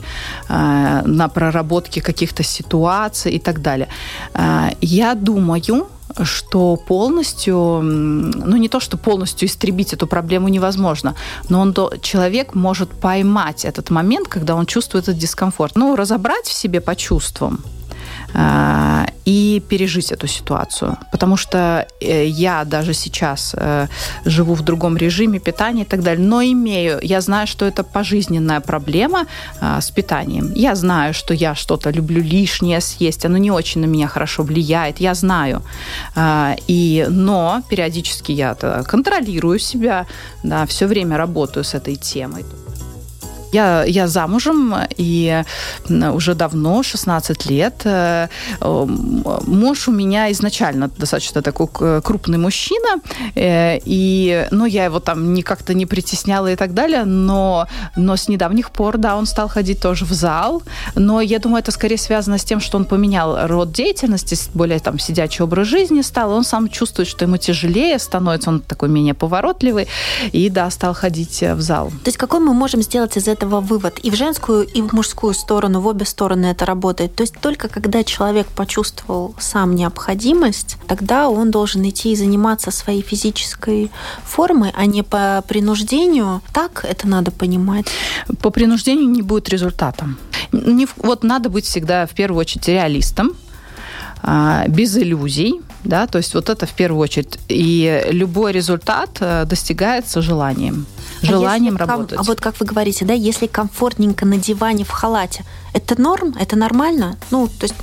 э, 0.49 1.02
на 1.06 1.28
проработке 1.28 2.00
каких-то 2.00 2.42
ситуаций 2.42 3.32
и 3.32 3.38
так 3.38 3.62
далее. 3.62 3.88
Э, 4.35 4.71
я 4.80 5.14
думаю, 5.14 5.87
что 6.25 6.76
полностью, 6.76 7.80
ну 7.82 8.56
не 8.56 8.68
то, 8.68 8.80
что 8.80 8.97
полностью 8.97 9.49
истребить 9.49 9.94
эту 9.94 10.06
проблему 10.06 10.49
невозможно, 10.49 11.14
но 11.49 11.61
он, 11.61 11.75
человек 12.02 12.54
может 12.54 12.90
поймать 12.90 13.64
этот 13.64 13.90
момент, 13.90 14.28
когда 14.28 14.54
он 14.54 14.66
чувствует 14.66 15.09
этот 15.09 15.18
дискомфорт. 15.18 15.76
Ну, 15.76 15.97
разобрать 15.97 16.47
в 16.47 16.52
себе 16.52 16.80
по 16.80 16.94
чувствам, 16.94 17.61
и 19.25 19.62
пережить 19.69 20.12
эту 20.12 20.27
ситуацию. 20.27 20.97
Потому 21.12 21.37
что 21.37 21.87
э, 22.01 22.27
я 22.27 22.65
даже 22.65 22.95
сейчас 22.95 23.55
э, 23.57 23.89
живу 24.25 24.55
в 24.55 24.62
другом 24.62 24.97
режиме 24.97 25.39
питания 25.39 25.83
и 25.83 25.85
так 25.85 26.03
далее, 26.03 26.27
но 26.27 26.43
имею, 26.43 26.99
я 27.03 27.21
знаю, 27.21 27.47
что 27.47 27.65
это 27.65 27.85
пожизненная 27.85 28.61
проблема 28.61 29.27
а, 29.61 29.81
с 29.81 29.91
питанием. 29.91 30.53
Я 30.55 30.75
знаю, 30.75 31.15
что 31.15 31.35
я 31.35 31.55
что-то 31.55 31.91
люблю 31.91 32.23
лишнее 32.23 32.81
съесть, 32.81 33.25
оно 33.25 33.39
не 33.39 33.51
очень 33.51 33.81
на 33.81 33.87
меня 33.87 34.09
хорошо 34.09 34.43
влияет, 34.43 35.01
я 35.01 35.15
знаю. 35.15 35.62
И, 36.69 37.07
но 37.09 37.62
периодически 37.69 38.33
я 38.33 38.55
контролирую 38.87 39.59
себя, 39.59 40.07
да, 40.43 40.67
все 40.67 40.87
время 40.87 41.17
работаю 41.17 41.65
с 41.65 41.75
этой 41.75 41.97
темой. 41.97 42.45
Я, 43.52 43.85
я 43.85 44.09
замужем, 44.09 44.75
и 44.97 45.44
уже 45.88 46.35
давно, 46.35 46.82
16 46.82 47.47
лет. 47.50 47.82
Э, 47.85 48.28
муж 48.61 49.88
у 49.88 49.92
меня 49.92 50.32
изначально 50.32 50.88
достаточно 50.88 51.42
такой 51.42 51.68
крупный 52.02 52.38
мужчина, 52.38 53.00
э, 53.35 53.78
и, 53.85 54.49
ну, 54.50 54.64
я 54.64 54.87
его 54.87 55.00
там 55.00 55.35
не 55.35 55.42
как-то 55.42 55.75
не 55.75 55.85
притесняла 55.85 56.50
и 56.50 56.56
так 56.56 56.73
далее, 56.73 57.04
но, 57.04 57.66
но 57.97 58.16
с 58.16 58.28
недавних 58.28 58.71
пор, 58.71 58.97
да, 58.97 59.16
он 59.16 59.26
стал 59.26 59.49
ходить 59.49 59.80
тоже 59.80 60.06
в 60.06 60.12
зал, 60.12 60.62
но 60.94 61.21
я 61.21 61.38
думаю, 61.38 61.61
это 61.61 61.73
скорее 61.73 61.99
связано 61.99 62.38
с 62.38 62.44
тем, 62.44 62.61
что 62.61 62.78
он 62.78 62.87
поменял 62.87 63.47
род 63.47 63.73
деятельности, 63.73 64.37
более 64.54 64.78
там 64.78 64.99
сидячий 64.99 65.44
образ 65.44 65.68
жизни 65.68 66.00
стал, 66.00 66.32
он 66.32 66.44
сам 66.44 66.68
чувствует, 66.68 67.09
что 67.09 67.26
ему 67.26 67.37
тяжелее 67.37 67.99
становится, 67.99 68.49
он 68.49 68.61
такой 68.61 68.88
менее 68.88 69.14
поворотливый, 69.14 69.88
и, 70.32 70.49
да, 70.49 70.71
стал 70.71 70.94
ходить 70.94 71.42
в 71.42 71.61
зал. 71.61 71.90
То 71.90 72.09
есть 72.09 72.16
какой 72.16 72.40
мы 72.40 72.54
можем 72.54 72.80
сделать 72.82 73.16
из 73.18 73.28
этого 73.28 73.42
этого 73.43 73.61
вывод. 73.61 73.99
И 74.05 74.11
в 74.11 74.15
женскую, 74.15 74.65
и 74.65 74.83
в 74.83 74.93
мужскую 74.93 75.35
сторону, 75.35 75.81
в 75.81 75.87
обе 75.87 76.05
стороны 76.05 76.47
это 76.47 76.65
работает. 76.65 77.15
То 77.15 77.23
есть 77.23 77.35
только 77.41 77.69
когда 77.69 78.05
человек 78.05 78.47
почувствовал 78.47 79.35
сам 79.39 79.75
необходимость, 79.75 80.77
тогда 80.87 81.29
он 81.29 81.51
должен 81.51 81.89
идти 81.89 82.13
и 82.13 82.17
заниматься 82.17 82.71
своей 82.71 83.03
физической 83.03 83.91
формой, 84.25 84.71
а 84.75 84.87
не 84.87 85.03
по 85.03 85.43
принуждению. 85.49 86.41
Так 86.53 86.85
это 86.89 87.09
надо 87.09 87.31
понимать. 87.31 87.87
По 88.41 88.51
принуждению 88.51 89.09
не 89.09 89.23
будет 89.23 89.49
результата. 89.49 90.07
Не, 90.53 90.87
вот 90.97 91.25
надо 91.25 91.49
быть 91.49 91.65
всегда 91.65 92.07
в 92.07 92.11
первую 92.11 92.41
очередь 92.41 92.69
реалистом, 92.69 93.33
а, 94.23 94.69
без 94.69 94.97
иллюзий, 94.97 95.61
да, 95.85 96.07
то 96.07 96.19
есть 96.19 96.35
вот 96.35 96.49
это 96.49 96.67
в 96.67 96.73
первую 96.73 97.01
очередь. 97.01 97.39
И 97.49 98.05
любой 98.11 98.53
результат 98.53 99.11
э, 99.21 99.45
достигается 99.47 100.23
желанием 100.23 100.87
желанием 101.23 101.76
а 101.76 101.79
работать. 101.79 102.19
А 102.19 102.23
вот 102.23 102.41
как 102.41 102.59
вы 102.61 102.67
говорите, 102.67 103.05
да, 103.05 103.12
если 103.12 103.47
комфортненько 103.47 104.26
на 104.26 104.37
диване 104.37 104.85
в 104.85 104.91
халате, 104.91 105.45
это 105.73 106.00
норм, 106.00 106.35
это 106.38 106.57
нормально? 106.57 107.17
Ну, 107.31 107.49
то 107.49 107.64
есть 107.64 107.75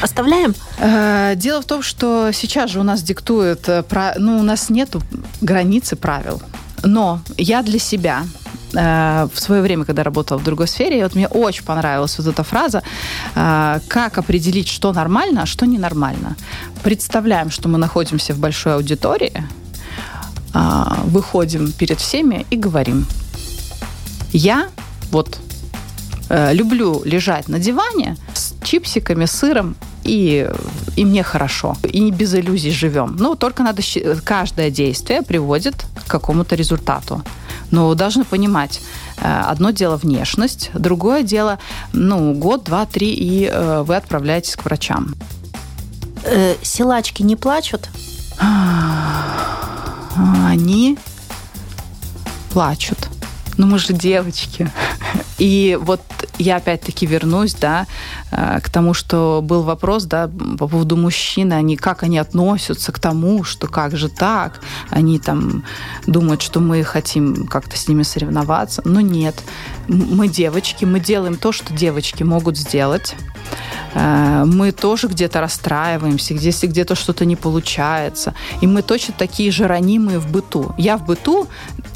оставляем? 0.00 0.54
Э, 0.78 1.34
дело 1.36 1.62
в 1.62 1.64
том, 1.64 1.82
что 1.82 2.30
сейчас 2.32 2.70
же 2.70 2.80
у 2.80 2.82
нас 2.82 3.02
диктует, 3.02 3.68
э, 3.68 3.84
ну, 4.16 4.38
у 4.38 4.42
нас 4.42 4.70
нет 4.70 4.96
границы 5.40 5.96
правил. 5.96 6.40
Но 6.82 7.20
я 7.36 7.62
для 7.62 7.78
себя 7.78 8.24
э, 8.72 9.28
в 9.32 9.40
свое 9.40 9.62
время, 9.62 9.84
когда 9.84 10.02
работала 10.02 10.38
в 10.38 10.44
другой 10.44 10.68
сфере, 10.68 11.02
вот 11.02 11.14
мне 11.14 11.28
очень 11.28 11.64
понравилась 11.64 12.18
вот 12.18 12.26
эта 12.26 12.42
фраза, 12.44 12.82
как 13.34 14.18
определить, 14.18 14.68
что 14.68 14.92
нормально, 14.92 15.42
а 15.42 15.46
что 15.46 15.66
ненормально. 15.66 16.36
Представляем, 16.82 17.50
что 17.50 17.68
мы 17.68 17.78
находимся 17.78 18.34
в 18.34 18.38
большой 18.38 18.74
аудитории, 18.74 19.44
выходим 21.04 21.72
перед 21.72 22.00
всеми 22.00 22.46
и 22.50 22.56
говорим. 22.56 23.06
Я 24.32 24.68
вот 25.10 25.38
э, 26.28 26.54
люблю 26.54 27.02
лежать 27.04 27.48
на 27.48 27.58
диване 27.58 28.16
с 28.34 28.54
чипсиками, 28.62 29.26
сыром, 29.26 29.76
и, 30.04 30.48
и 30.96 31.04
мне 31.04 31.22
хорошо. 31.22 31.76
И 31.82 32.00
не 32.00 32.10
без 32.10 32.34
иллюзий 32.34 32.70
живем. 32.70 33.16
Ну, 33.18 33.34
только 33.34 33.62
надо... 33.62 33.82
Каждое 34.24 34.70
действие 34.70 35.22
приводит 35.22 35.74
к 36.06 36.10
какому-то 36.10 36.54
результату. 36.54 37.22
Но 37.70 37.94
должны 37.94 38.24
понимать, 38.24 38.80
э, 39.18 39.42
одно 39.50 39.70
дело 39.70 39.96
внешность, 39.96 40.70
другое 40.74 41.22
дело, 41.22 41.58
ну, 41.92 42.34
год, 42.34 42.64
два, 42.64 42.86
три, 42.86 43.12
и 43.12 43.48
э, 43.50 43.82
вы 43.86 43.96
отправляетесь 43.96 44.56
к 44.56 44.64
врачам. 44.64 45.14
Э, 46.24 46.54
силачки 46.62 47.22
не 47.22 47.36
плачут? 47.36 47.88
Они 50.16 50.98
плачут. 52.50 53.08
Ну, 53.56 53.66
мы 53.66 53.78
же 53.78 53.92
девочки. 53.92 54.70
И 55.38 55.78
вот 55.80 56.00
я 56.38 56.56
опять-таки 56.56 57.06
вернусь, 57.06 57.54
да, 57.54 57.86
э, 58.30 58.60
к 58.60 58.70
тому, 58.70 58.94
что 58.94 59.40
был 59.42 59.62
вопрос, 59.62 60.04
да, 60.04 60.28
по 60.58 60.66
поводу 60.68 60.96
мужчин, 60.96 61.52
они, 61.52 61.76
как 61.76 62.02
они 62.02 62.18
относятся 62.18 62.92
к 62.92 62.98
тому, 62.98 63.44
что 63.44 63.66
как 63.66 63.96
же 63.96 64.08
так, 64.08 64.60
они 64.90 65.18
там 65.18 65.64
думают, 66.06 66.42
что 66.42 66.60
мы 66.60 66.82
хотим 66.84 67.46
как-то 67.46 67.76
с 67.76 67.88
ними 67.88 68.02
соревноваться, 68.02 68.82
но 68.84 69.00
нет, 69.00 69.36
мы 69.88 70.28
девочки, 70.28 70.84
мы 70.84 71.00
делаем 71.00 71.36
то, 71.36 71.52
что 71.52 71.74
девочки 71.74 72.22
могут 72.22 72.56
сделать, 72.56 73.14
Э, 73.94 74.44
мы 74.46 74.72
тоже 74.72 75.08
где-то 75.08 75.40
расстраиваемся, 75.40 76.34
если 76.34 76.66
где-то 76.66 76.94
что-то 76.94 77.24
не 77.24 77.36
получается. 77.36 78.34
И 78.60 78.66
мы 78.66 78.82
точно 78.82 79.14
такие 79.16 79.50
же 79.50 79.66
ранимые 79.66 80.18
в 80.18 80.30
быту. 80.30 80.74
Я 80.78 80.96
в 80.96 81.06
быту, 81.06 81.46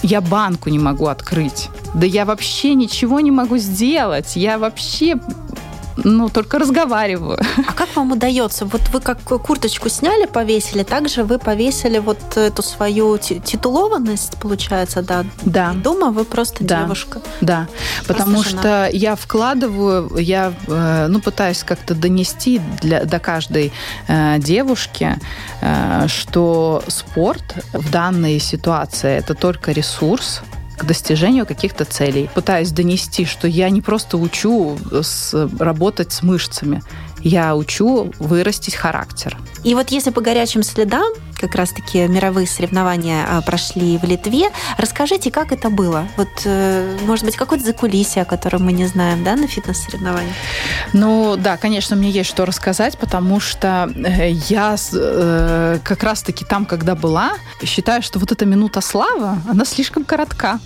я 0.03 0.21
банку 0.21 0.71
не 0.71 0.79
могу 0.79 1.07
открыть. 1.07 1.69
Да 1.95 2.07
я 2.07 2.25
вообще 2.25 2.75
ничего 2.75 3.21
не 3.21 3.31
могу 3.31 3.57
сделать. 3.59 4.37
Я 4.37 4.59
вообще 4.59 5.17
ну, 6.05 6.29
только 6.29 6.59
разговариваю. 6.59 7.39
А 7.67 7.73
как 7.73 7.95
вам 7.97 8.13
удается? 8.13 8.65
Вот 8.65 8.81
вы 8.93 9.01
как 9.01 9.23
курточку 9.23 9.89
сняли, 9.89 10.27
повесили, 10.27 10.83
также 10.83 11.25
вы 11.25 11.39
повесили 11.39 11.99
вот 11.99 12.37
эту 12.37 12.63
свою 12.63 13.19
титулованность, 13.19 14.39
получается, 14.39 15.03
да? 15.03 15.25
Да. 15.43 15.73
дома 15.73 16.11
вы 16.11 16.25
просто 16.25 16.65
да. 16.65 16.83
девушка. 16.83 17.21
Да, 17.41 17.69
потому 18.07 18.43
что 18.43 18.89
я 18.93 19.15
вкладываю, 19.17 20.17
я, 20.19 20.53
э, 20.67 21.07
ну, 21.09 21.21
пытаюсь 21.21 21.63
как-то 21.65 21.95
донести 21.95 22.61
для, 22.81 23.05
до 23.05 23.19
каждой 23.19 23.73
э, 24.09 24.39
девушки, 24.39 25.19
э, 25.61 26.07
что 26.09 26.83
спорт 26.89 27.65
в 27.73 27.91
данной 27.91 28.39
ситуации 28.39 29.17
это 29.17 29.35
только 29.35 29.73
ресурс, 29.73 30.43
к 30.81 30.85
достижению 30.87 31.45
каких-то 31.45 31.85
целей. 31.85 32.31
Пытаюсь 32.35 32.71
донести, 32.73 33.27
что 33.27 33.47
я 33.47 33.69
не 33.69 33.83
просто 33.83 34.17
учу 34.17 34.79
с, 34.91 35.49
работать 35.59 36.11
с 36.11 36.23
мышцами, 36.23 36.83
я 37.23 37.57
учу 37.57 38.13
вырастить 38.19 38.75
характер. 38.75 39.37
И 39.65 39.75
вот 39.75 39.91
если 39.91 40.11
по 40.11 40.21
горячим 40.21 40.63
следам, 40.63 41.13
как 41.41 41.55
раз-таки 41.55 42.07
мировые 42.07 42.47
соревнования 42.47 43.27
а, 43.29 43.41
прошли 43.41 43.99
в 43.99 44.05
Литве, 44.05 44.51
расскажите, 44.77 45.31
как 45.31 45.53
это 45.53 45.71
было? 45.71 46.07
Вот, 46.17 46.29
э, 46.45 46.99
может 47.07 47.25
быть, 47.25 47.37
какое-то 47.37 47.65
закулисье, 47.65 48.23
о 48.23 48.25
котором 48.25 48.65
мы 48.65 48.73
не 48.73 48.87
знаем, 48.87 49.25
да, 49.25 49.37
на 49.37 49.47
фитнес-соревнованиях? 49.47 50.35
Ну, 50.93 51.37
да, 51.39 51.57
конечно, 51.57 51.97
мне 51.97 52.11
есть 52.11 52.29
что 52.29 52.45
рассказать, 52.45 52.99
потому 52.99 53.41
что 53.41 53.91
э, 53.97 54.33
я 54.49 54.77
э, 54.93 55.79
как 55.83 56.03
раз-таки 56.03 56.45
там, 56.45 56.67
когда 56.67 56.95
была, 56.95 57.33
считаю, 57.65 58.03
что 58.03 58.19
вот 58.19 58.33
эта 58.33 58.45
минута 58.45 58.81
славы, 58.81 59.39
она 59.49 59.65
слишком 59.65 60.05
коротка. 60.05 60.61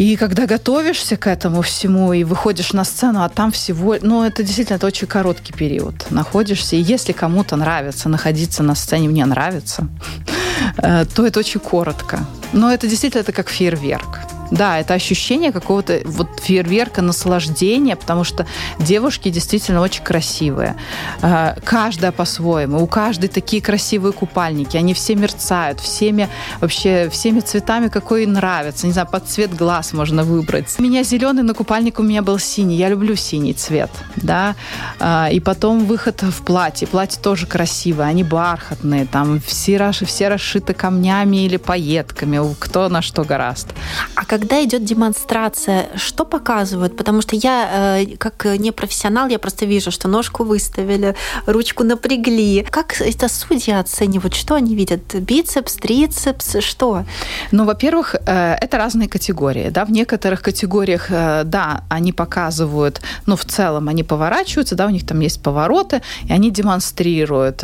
И 0.00 0.16
когда 0.16 0.46
готовишься 0.46 1.18
к 1.18 1.26
этому 1.26 1.60
всему 1.60 2.14
и 2.14 2.24
выходишь 2.24 2.72
на 2.72 2.84
сцену, 2.84 3.22
а 3.22 3.28
там 3.28 3.52
всего... 3.52 3.96
Ну, 4.00 4.24
это 4.24 4.42
действительно 4.42 4.76
это 4.76 4.86
очень 4.86 5.06
короткий 5.06 5.52
период. 5.52 6.10
Находишься, 6.10 6.76
и 6.76 6.80
если 6.80 7.12
кому-то 7.12 7.56
нравится 7.56 8.08
находиться 8.08 8.62
на 8.62 8.74
сцене, 8.74 9.10
мне 9.10 9.26
нравится, 9.26 9.88
э, 10.78 11.04
то 11.04 11.26
это 11.26 11.40
очень 11.40 11.60
коротко. 11.60 12.20
Но 12.54 12.72
это 12.72 12.86
действительно 12.86 13.20
это 13.20 13.32
как 13.32 13.50
фейерверк. 13.50 14.20
Да, 14.50 14.78
это 14.78 14.94
ощущение 14.94 15.52
какого-то 15.52 16.00
вот 16.04 16.28
фейерверка, 16.42 17.02
наслаждения, 17.02 17.96
потому 17.96 18.24
что 18.24 18.46
девушки 18.78 19.30
действительно 19.30 19.80
очень 19.80 20.02
красивые. 20.02 20.76
А, 21.22 21.56
каждая 21.64 22.12
по-своему. 22.12 22.82
У 22.82 22.86
каждой 22.86 23.28
такие 23.28 23.62
красивые 23.62 24.12
купальники. 24.12 24.76
Они 24.76 24.94
все 24.94 25.14
мерцают, 25.14 25.80
всеми 25.80 26.28
вообще 26.60 27.08
всеми 27.10 27.40
цветами, 27.40 27.88
какой 27.88 28.26
нравится. 28.26 28.86
Не 28.86 28.92
знаю, 28.92 29.08
под 29.10 29.26
цвет 29.28 29.54
глаз 29.54 29.92
можно 29.92 30.24
выбрать. 30.24 30.74
У 30.78 30.82
меня 30.82 31.02
зеленый, 31.02 31.42
на 31.42 31.54
купальник 31.54 31.98
у 31.98 32.02
меня 32.02 32.22
был 32.22 32.38
синий. 32.38 32.76
Я 32.76 32.88
люблю 32.88 33.16
синий 33.16 33.54
цвет, 33.54 33.90
да. 34.16 34.56
А, 34.98 35.28
и 35.30 35.40
потом 35.40 35.84
выход 35.84 36.22
в 36.22 36.42
платье. 36.42 36.88
Платье 36.88 37.20
тоже 37.22 37.46
красивое, 37.46 38.06
они 38.06 38.24
бархатные, 38.24 39.06
там 39.06 39.40
все, 39.40 39.90
все 39.92 40.28
расшиты 40.28 40.74
камнями 40.74 41.44
или 41.44 41.56
пайетками, 41.56 42.40
кто 42.58 42.88
на 42.88 43.02
что 43.02 43.24
гораст. 43.24 43.68
А 44.14 44.24
как 44.24 44.39
когда 44.40 44.64
идет 44.64 44.84
демонстрация, 44.84 45.88
что 45.96 46.24
показывают? 46.24 46.96
Потому 46.96 47.20
что 47.20 47.36
я, 47.36 47.98
э, 48.00 48.16
как 48.16 48.46
непрофессионал, 48.58 49.28
я 49.28 49.38
просто 49.38 49.66
вижу, 49.66 49.90
что 49.90 50.08
ножку 50.08 50.44
выставили, 50.44 51.14
ручку 51.46 51.84
напрягли. 51.84 52.66
Как 52.70 53.00
это 53.00 53.28
судьи 53.28 53.74
оценивают? 53.74 54.34
Что 54.34 54.54
они 54.54 54.74
видят? 54.74 55.14
Бицепс, 55.14 55.74
трицепс, 55.74 56.56
что? 56.60 57.04
Ну, 57.52 57.64
во-первых, 57.64 58.14
э, 58.14 58.54
это 58.54 58.78
разные 58.78 59.08
категории. 59.08 59.68
Да? 59.68 59.84
В 59.84 59.90
некоторых 59.90 60.40
категориях, 60.40 61.10
э, 61.10 61.42
да, 61.44 61.84
они 61.90 62.12
показывают, 62.12 63.02
ну, 63.26 63.36
в 63.36 63.44
целом 63.44 63.88
они 63.88 64.04
поворачиваются, 64.04 64.74
да, 64.74 64.86
у 64.86 64.90
них 64.90 65.06
там 65.06 65.20
есть 65.20 65.42
повороты, 65.42 66.00
и 66.28 66.32
они 66.32 66.50
демонстрируют 66.50 67.60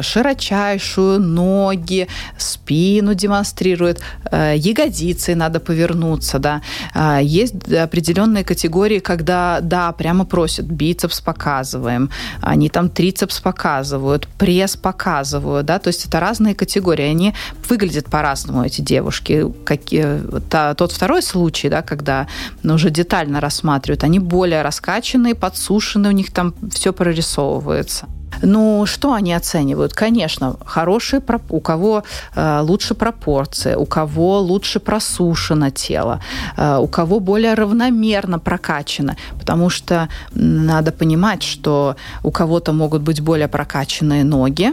широчайшую, 0.00 1.20
ноги, 1.20 2.06
спину 2.38 3.14
демонстрируют, 3.14 4.00
ягодицы 4.30 5.34
надо 5.34 5.60
повернуть, 5.60 6.17
вернуться, 6.18 6.38
да. 6.38 6.60
А, 6.94 7.20
есть 7.20 7.54
определенные 7.72 8.44
категории, 8.44 8.98
когда, 9.00 9.60
да, 9.60 9.92
прямо 9.92 10.24
просят, 10.24 10.66
бицепс 10.66 11.20
показываем, 11.20 12.10
они 12.42 12.68
там 12.68 12.88
трицепс 12.88 13.40
показывают, 13.40 14.28
пресс 14.38 14.76
показывают, 14.76 15.66
да, 15.66 15.78
то 15.78 15.88
есть 15.88 16.06
это 16.06 16.20
разные 16.20 16.54
категории, 16.54 17.04
они 17.04 17.34
выглядят 17.68 18.06
по-разному, 18.06 18.64
эти 18.64 18.82
девушки. 18.82 19.44
Какие, 19.64 20.20
та, 20.50 20.74
тот 20.74 20.92
второй 20.92 21.22
случай, 21.22 21.68
да, 21.68 21.82
когда 21.82 22.26
ну, 22.62 22.74
уже 22.74 22.90
детально 22.90 23.40
рассматривают, 23.40 24.04
они 24.04 24.18
более 24.18 24.62
раскачанные, 24.62 25.34
подсушенные, 25.34 26.12
у 26.12 26.16
них 26.16 26.30
там 26.30 26.54
все 26.70 26.92
прорисовывается. 26.92 28.06
Ну, 28.42 28.86
что 28.86 29.12
они 29.12 29.32
оценивают? 29.32 29.92
Конечно, 29.92 30.56
хорошие, 30.64 31.20
у 31.50 31.60
кого 31.60 32.04
э, 32.34 32.60
лучше 32.62 32.94
пропорции, 32.94 33.74
у 33.74 33.86
кого 33.86 34.40
лучше 34.40 34.80
просушено 34.80 35.70
тело, 35.70 36.20
э, 36.56 36.78
у 36.78 36.86
кого 36.86 37.20
более 37.20 37.54
равномерно 37.54 38.38
прокачано. 38.38 39.16
Потому 39.38 39.70
что 39.70 40.08
надо 40.34 40.92
понимать, 40.92 41.42
что 41.42 41.96
у 42.22 42.30
кого-то 42.30 42.72
могут 42.72 43.02
быть 43.02 43.20
более 43.20 43.48
прокачанные 43.48 44.24
ноги, 44.24 44.72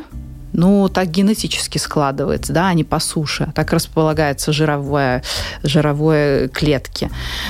ну, 0.58 0.88
так 0.88 1.10
генетически 1.10 1.78
складывается, 1.78 2.54
да, 2.54 2.68
они 2.70 2.84
по 2.84 3.00
суше. 3.00 3.52
Так 3.56 3.74
располагаются 3.74 4.54
жировое, 4.54 5.22
жировые 5.64 6.48
клетки. 6.48 7.10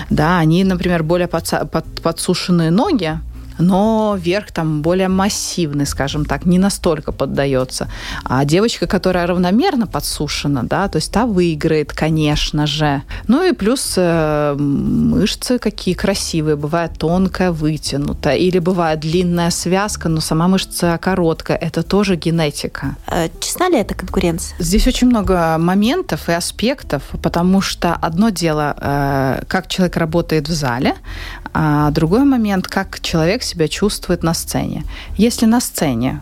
Да, 0.09 0.39
они, 0.39 0.63
например, 0.63 1.03
более 1.03 1.27
подса- 1.27 1.67
под, 1.67 1.85
подсушенные 2.01 2.71
ноги, 2.71 3.19
но 3.57 4.17
верх 4.19 4.51
там 4.51 4.81
более 4.81 5.07
массивный, 5.07 5.85
скажем 5.85 6.25
так, 6.25 6.45
не 6.45 6.59
настолько 6.59 7.11
поддается. 7.11 7.89
А 8.23 8.45
девочка, 8.45 8.87
которая 8.87 9.27
равномерно 9.27 9.87
подсушена, 9.87 10.63
да, 10.63 10.87
то 10.87 10.97
есть 10.97 11.11
та 11.11 11.25
выиграет, 11.25 11.93
конечно 11.93 12.67
же. 12.67 13.01
Ну 13.27 13.43
и 13.43 13.53
плюс 13.53 13.93
э, 13.97 14.55
мышцы 14.57 15.59
какие 15.59 15.95
красивые, 15.95 16.55
бывает 16.55 16.93
тонкая, 16.97 17.51
вытянутая, 17.51 18.35
или 18.35 18.59
бывает 18.59 18.99
длинная 18.99 19.49
связка, 19.49 20.09
но 20.09 20.21
сама 20.21 20.47
мышца 20.47 20.97
короткая. 20.97 21.57
Это 21.57 21.83
тоже 21.83 22.15
генетика. 22.15 22.95
А 23.07 23.29
честна 23.39 23.69
ли 23.69 23.77
это 23.77 23.93
конкуренция? 23.93 24.55
Здесь 24.59 24.87
очень 24.87 25.07
много 25.07 25.57
моментов 25.57 26.29
и 26.29 26.33
аспектов, 26.33 27.03
потому 27.21 27.61
что 27.61 27.93
одно 27.93 28.29
дело, 28.29 28.75
э, 28.79 29.41
как 29.47 29.67
человек 29.67 29.97
работает 29.97 30.49
в 30.49 30.53
зале, 30.53 30.95
а 31.57 31.89
другой 31.91 32.25
момент, 32.25 32.67
как 32.67 32.99
человек 32.99 33.41
себя 33.45 33.67
чувствует 33.67 34.23
на 34.23 34.33
сцене. 34.33 34.83
Если 35.17 35.45
на 35.45 35.61
сцене 35.61 36.21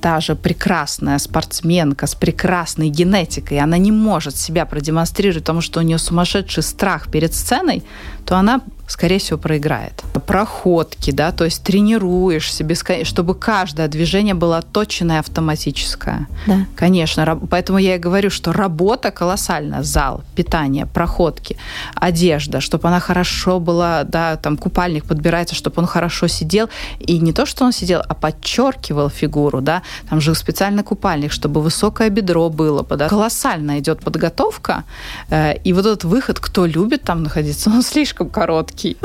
та 0.00 0.20
же 0.20 0.34
прекрасная 0.34 1.18
спортсменка 1.18 2.06
с 2.06 2.14
прекрасной 2.14 2.90
генетикой, 2.90 3.58
она 3.58 3.78
не 3.78 3.92
может 3.92 4.36
себя 4.36 4.66
продемонстрировать, 4.66 5.44
потому 5.44 5.62
что 5.62 5.80
у 5.80 5.82
нее 5.82 5.98
сумасшедший 5.98 6.62
страх 6.62 7.10
перед 7.10 7.32
сценой, 7.32 7.82
то 8.26 8.36
она 8.36 8.60
скорее 8.86 9.18
всего, 9.18 9.38
проиграет. 9.38 10.02
Проходки, 10.26 11.10
да, 11.10 11.32
то 11.32 11.44
есть 11.44 11.62
тренируешься, 11.62 12.64
чтобы 13.04 13.34
каждое 13.34 13.88
движение 13.88 14.34
было 14.34 14.62
точное 14.62 15.20
автоматическое. 15.20 16.26
Да. 16.46 16.66
Конечно, 16.76 17.38
поэтому 17.50 17.78
я 17.78 17.96
и 17.96 17.98
говорю, 17.98 18.30
что 18.30 18.52
работа 18.52 19.10
колоссальная. 19.10 19.82
Зал, 19.82 20.22
питание, 20.34 20.86
проходки, 20.86 21.56
одежда, 21.94 22.60
чтобы 22.60 22.88
она 22.88 23.00
хорошо 23.00 23.60
была, 23.60 24.04
да, 24.04 24.36
там 24.36 24.56
купальник 24.56 25.04
подбирается, 25.04 25.54
чтобы 25.54 25.80
он 25.82 25.86
хорошо 25.86 26.28
сидел. 26.28 26.68
И 26.98 27.18
не 27.18 27.32
то, 27.32 27.46
что 27.46 27.64
он 27.64 27.72
сидел, 27.72 28.02
а 28.08 28.14
подчеркивал 28.14 29.10
фигуру, 29.10 29.60
да, 29.60 29.82
там 30.10 30.20
же 30.20 30.34
специальный 30.34 30.82
купальник, 30.82 31.32
чтобы 31.32 31.60
высокое 31.62 32.10
бедро 32.10 32.50
было. 32.50 32.84
Да. 32.84 33.08
Колоссально 33.08 33.78
идет 33.78 34.00
подготовка. 34.04 34.84
Э, 35.30 35.54
и 35.64 35.72
вот 35.72 35.86
этот 35.86 36.04
выход, 36.04 36.38
кто 36.38 36.66
любит 36.66 37.02
там 37.02 37.22
находиться, 37.22 37.70
он 37.74 37.82
слишком 37.82 38.28
короткий 38.28 38.73
короткий. 38.74 38.96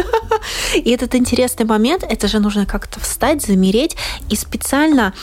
И 0.75 0.91
этот 0.91 1.15
интересный 1.15 1.65
момент, 1.65 2.03
это 2.03 2.27
же 2.27 2.39
нужно 2.39 2.65
как-то 2.65 2.99
встать, 2.99 3.41
замереть 3.41 3.95
и 4.29 4.36
специально 4.36 5.13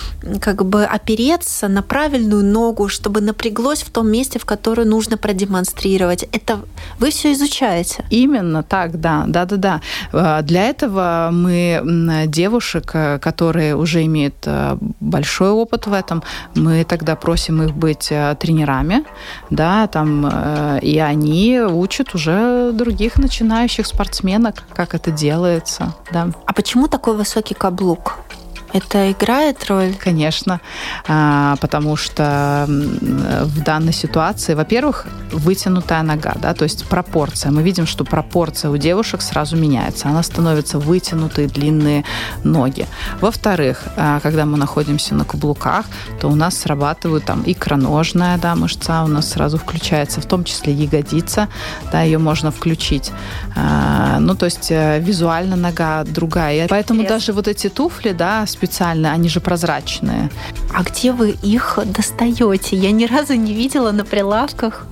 как 0.41 0.65
бы 0.65 0.85
опереться 0.85 1.69
на 1.69 1.83
правильную 1.83 2.45
ногу, 2.45 2.89
чтобы 2.89 3.21
напряглось 3.21 3.83
в 3.83 3.91
том 3.91 4.09
месте, 4.09 4.39
в 4.39 4.45
которое 4.45 4.85
нужно 4.85 5.17
продемонстрировать. 5.17 6.25
Это 6.33 6.61
вы 6.99 7.11
все 7.11 7.33
изучаете? 7.33 8.05
Именно 8.11 8.63
так, 8.63 9.01
да, 9.01 9.25
да, 9.27 9.45
да, 9.45 9.57
да. 9.57 9.81
Э, 10.13 10.43
для 10.43 10.65
этого 10.65 11.31
мы 11.33 11.83
девушек, 12.27 12.91
э, 12.95 13.19
которые 13.19 13.77
уже 13.77 14.05
имеют 14.05 14.35
э, 14.47 14.77
большой 15.01 15.51
опыт 15.51 15.87
в 15.87 15.93
этом, 15.93 16.23
мы 16.55 16.85
тогда 16.85 17.17
просим 17.17 17.63
их 17.63 17.75
быть 17.75 18.13
тренерами, 18.39 19.05
да, 19.51 19.87
там, 19.87 20.27
и 20.83 20.99
они 20.99 21.61
учат 21.61 22.15
уже 22.15 22.73
других 22.73 23.17
начинающих 23.17 23.87
спортсменок, 24.37 24.65
как 24.75 24.95
это 24.95 25.11
делается, 25.11 25.95
да. 26.13 26.31
А 26.47 26.53
почему 26.53 26.89
такой 26.89 27.17
высокий 27.17 27.55
каблук? 27.55 28.19
Это 28.77 29.11
играет 29.11 29.65
роль? 29.71 29.95
Конечно, 29.95 30.61
а, 31.09 31.57
потому 31.63 31.97
что 31.97 32.67
в 32.69 33.63
данной 33.63 33.95
ситуации, 33.95 34.53
во-первых, 34.53 35.07
вытянутая 35.33 36.03
нога, 36.03 36.35
да, 36.43 36.53
то 36.53 36.65
есть 36.65 36.85
пропорция. 36.85 37.53
Мы 37.53 37.63
видим, 37.63 37.87
что 37.87 38.05
пропорция 38.05 38.71
у 38.71 38.77
девушек 38.77 39.23
сразу 39.23 39.57
меняется. 39.57 40.09
Она 40.09 40.23
становится 40.23 40.79
вытянутые 40.79 41.49
длинные 41.49 42.05
ноги. 42.45 42.87
Во-вторых, 43.23 43.83
а, 43.97 44.21
когда 44.21 44.45
мы 44.45 44.59
находимся 44.59 45.15
на 45.15 45.25
каблуках, 45.25 45.87
то 46.21 46.29
у 46.29 46.35
нас 46.35 46.59
срабатывают 46.59 47.25
там 47.25 47.45
икроножная 47.47 48.37
да, 48.37 48.55
мышца, 48.55 49.05
у 49.05 49.09
нас 49.09 49.31
сразу 49.31 49.57
включается, 49.57 50.21
в 50.21 50.27
том 50.27 50.45
числе 50.45 50.75
ягодица, 50.75 51.49
да, 51.93 52.03
ее 52.03 52.19
можно 52.19 52.51
включить. 52.51 53.11
А, 53.55 54.19
ну, 54.21 54.35
то 54.35 54.45
есть 54.45 54.71
э, 54.71 55.01
визуально 55.01 55.57
нога 55.57 56.05
другая. 56.05 56.69
Поэтому 56.69 57.01
Интересно. 57.01 57.17
даже 57.17 57.33
вот 57.33 57.49
эти 57.49 57.71
туфли, 57.71 58.13
да, 58.13 58.45
специально, 58.67 59.13
они 59.13 59.29
же 59.29 59.41
прозрачные. 59.41 60.31
А 60.75 60.83
где 60.83 61.13
вы 61.13 61.31
их 61.31 61.79
достаете? 61.87 62.77
Я 62.77 62.91
ни 62.91 63.07
разу 63.07 63.35
не 63.35 63.55
видела 63.55 63.93
на 63.93 64.05
прилавках. 64.05 64.87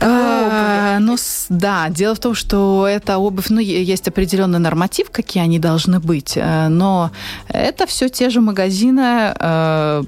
А, 0.00 0.98
ну, 1.00 1.16
да, 1.48 1.88
дело 1.88 2.14
в 2.14 2.18
том, 2.18 2.34
что 2.34 2.86
эта 2.86 3.18
обувь, 3.18 3.50
ну, 3.50 3.60
есть 3.60 4.08
определенный 4.08 4.60
норматив, 4.60 5.10
какие 5.10 5.42
они 5.42 5.58
должны 5.58 5.98
быть, 5.98 6.36
э, 6.36 6.68
но 6.68 7.10
это 7.48 7.86
все 7.86 8.08
те 8.08 8.30
же 8.30 8.40
магазины, 8.40 9.34
э, 9.38 10.02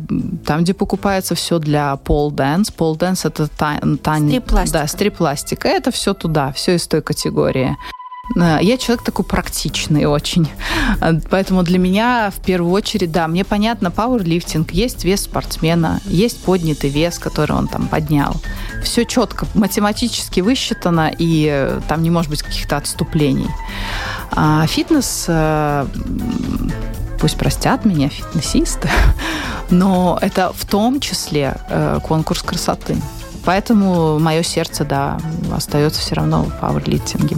там, 0.46 0.62
где 0.62 0.74
покупается 0.74 1.34
все 1.34 1.58
для 1.58 1.96
пол 1.96 2.32
dance. 2.32 2.72
Пол 2.76 2.96
dance 2.96 3.26
это 3.26 3.48
тань... 3.48 3.98
Стрип-пластика. 4.28 4.78
Да, 4.78 4.86
стрип-пластика. 4.86 5.68
Это 5.68 5.90
все 5.90 6.14
туда, 6.14 6.52
все 6.52 6.74
из 6.74 6.86
той 6.86 7.02
категории. 7.02 7.76
Э, 8.36 8.58
я 8.60 8.76
человек 8.78 9.04
такой 9.04 9.24
практичный 9.24 10.06
очень. 10.06 10.48
Э, 11.00 11.12
поэтому 11.30 11.62
для 11.62 11.78
меня 11.78 12.30
в 12.30 12.40
первую 12.40 12.72
очередь, 12.72 13.12
да, 13.12 13.28
мне 13.28 13.44
понятно, 13.44 13.90
пауэрлифтинг, 13.90 14.72
есть 14.72 15.04
вес 15.04 15.22
спортсмена, 15.22 16.00
есть 16.06 16.42
поднятый 16.42 16.90
вес, 16.90 17.18
который 17.18 17.52
он 17.52 17.68
там 17.68 17.88
поднял. 17.88 18.34
Все 18.82 19.04
четко, 19.04 19.46
математически 19.54 20.40
высчитано, 20.40 21.12
и 21.16 21.48
э, 21.50 21.80
там 21.88 22.02
не 22.02 22.10
может 22.10 22.30
быть 22.30 22.42
каких-то 22.42 22.76
отступлений. 22.76 23.48
А 24.36 24.66
фитнес, 24.66 25.28
пусть 27.20 27.36
простят 27.36 27.84
меня 27.84 28.08
фитнесисты, 28.08 28.88
но 29.70 30.18
это 30.20 30.52
в 30.52 30.64
том 30.64 30.98
числе 30.98 31.56
конкурс 32.02 32.42
красоты. 32.42 32.96
Поэтому 33.44 34.18
мое 34.18 34.42
сердце, 34.42 34.84
да, 34.84 35.18
остается 35.54 36.00
все 36.00 36.16
равно 36.16 36.44
в 36.44 36.60
пауэрлифтинге. 36.60 37.36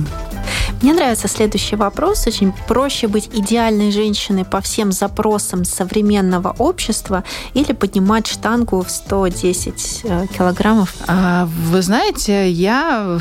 Мне 0.82 0.92
нравится 0.92 1.26
следующий 1.26 1.76
вопрос. 1.76 2.26
Очень 2.26 2.52
проще 2.68 3.08
быть 3.08 3.30
идеальной 3.32 3.90
женщиной 3.90 4.44
по 4.44 4.60
всем 4.60 4.92
запросам 4.92 5.64
современного 5.64 6.54
общества 6.58 7.24
или 7.54 7.72
поднимать 7.72 8.26
штангу 8.26 8.82
в 8.82 8.90
110 8.90 10.00
э, 10.04 10.26
килограммов? 10.36 10.94
А, 11.06 11.48
вы 11.70 11.82
знаете, 11.82 12.50
я 12.50 13.18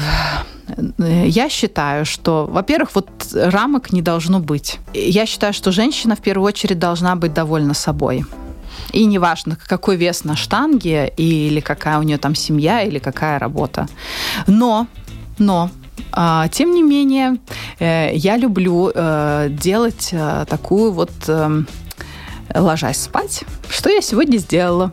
я 0.98 1.50
считаю, 1.50 2.06
что, 2.06 2.48
во-первых, 2.50 2.96
вот 2.96 3.10
рамок 3.34 3.94
не 3.94 4.02
должно 4.02 4.40
быть. 4.40 4.80
Я 4.94 5.26
считаю, 5.26 5.54
что 5.54 5.72
женщина 5.72 6.16
в 6.16 6.22
первую 6.22 6.48
очередь 6.48 6.80
должна 6.80 7.16
быть 7.16 7.34
довольна 7.34 7.74
собой. 7.74 8.26
И 8.92 9.06
неважно, 9.06 9.58
какой 9.68 9.96
вес 9.96 10.24
на 10.24 10.36
штанге, 10.36 11.14
или 11.18 11.60
какая 11.60 12.00
у 12.00 12.04
нее 12.04 12.18
там 12.18 12.36
семья, 12.36 12.82
или 12.82 13.00
какая 13.00 13.40
работа. 13.40 13.88
Но, 14.48 14.88
но 15.38 15.70
тем 16.52 16.74
не 16.74 16.84
менее, 16.84 17.38
э, 17.80 18.12
я 18.16 18.38
люблю 18.38 18.92
э, 18.94 19.48
делать 19.50 20.10
э, 20.12 20.46
такую 20.48 20.92
вот 20.92 21.12
ложась 22.54 22.98
спать. 22.98 23.44
Что 23.70 23.90
я 23.90 24.02
сегодня 24.02 24.38
сделала? 24.38 24.92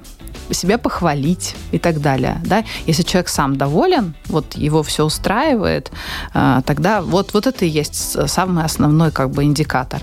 Себя 0.53 0.79
похвалить 0.79 1.55
и 1.73 1.79
так 1.79 2.01
далее. 2.01 2.41
Да? 2.45 2.65
Если 2.87 3.03
человек 3.03 3.29
сам 3.29 3.57
доволен, 3.57 4.15
вот 4.27 4.55
его 4.55 4.83
все 4.83 5.05
устраивает, 5.05 5.91
тогда 6.33 7.03
вот, 7.03 7.35
вот 7.35 7.47
это 7.47 7.65
и 7.65 7.69
есть 7.69 8.29
самый 8.29 8.65
основной 8.65 9.11
как 9.11 9.31
бы 9.31 9.45
индикатор. 9.45 10.03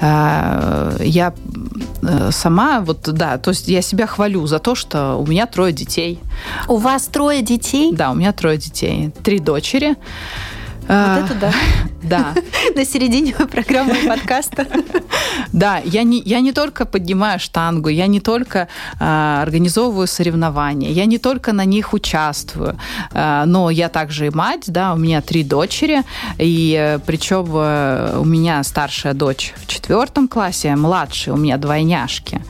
Я 0.00 1.34
сама, 2.30 2.80
вот 2.80 3.08
да, 3.12 3.38
то 3.38 3.50
есть 3.50 3.68
я 3.68 3.82
себя 3.82 4.06
хвалю 4.06 4.46
за 4.46 4.58
то, 4.58 4.74
что 4.74 5.16
у 5.16 5.26
меня 5.26 5.46
трое 5.46 5.72
детей. 5.72 6.20
У 6.68 6.76
вас 6.76 7.06
трое 7.06 7.42
детей? 7.42 7.92
Да, 7.92 8.10
у 8.10 8.14
меня 8.14 8.32
трое 8.32 8.58
детей. 8.58 9.12
Три 9.22 9.38
дочери. 9.38 9.96
Вот 10.88 11.24
это 11.24 11.34
да. 11.40 11.52
Да. 12.02 12.34
На 12.74 12.84
середине 12.84 13.32
программы 13.34 13.96
подкаста. 14.06 14.66
Да, 15.52 15.80
я 15.84 16.02
не, 16.02 16.20
я 16.24 16.40
не 16.40 16.52
только 16.52 16.84
поднимаю 16.84 17.38
штангу, 17.38 17.88
я 17.88 18.06
не 18.06 18.20
только 18.20 18.68
э, 18.98 19.42
организовываю 19.42 20.06
соревнования, 20.06 20.90
я 20.90 21.06
не 21.06 21.18
только 21.18 21.52
на 21.52 21.64
них 21.64 21.92
участвую, 21.92 22.78
э, 23.12 23.44
но 23.46 23.70
я 23.70 23.88
также 23.88 24.26
и 24.26 24.30
мать, 24.30 24.64
да, 24.66 24.94
у 24.94 24.96
меня 24.96 25.20
три 25.22 25.44
дочери, 25.44 26.02
и 26.38 26.76
э, 26.78 26.98
причем 27.04 27.46
э, 27.54 28.18
у 28.18 28.24
меня 28.24 28.62
старшая 28.62 29.14
дочь 29.14 29.54
в 29.56 29.66
четвертом 29.66 30.28
классе, 30.28 30.76
младшая 30.76 31.34
у 31.34 31.38
меня 31.38 31.56
двойняшки. 31.56 32.42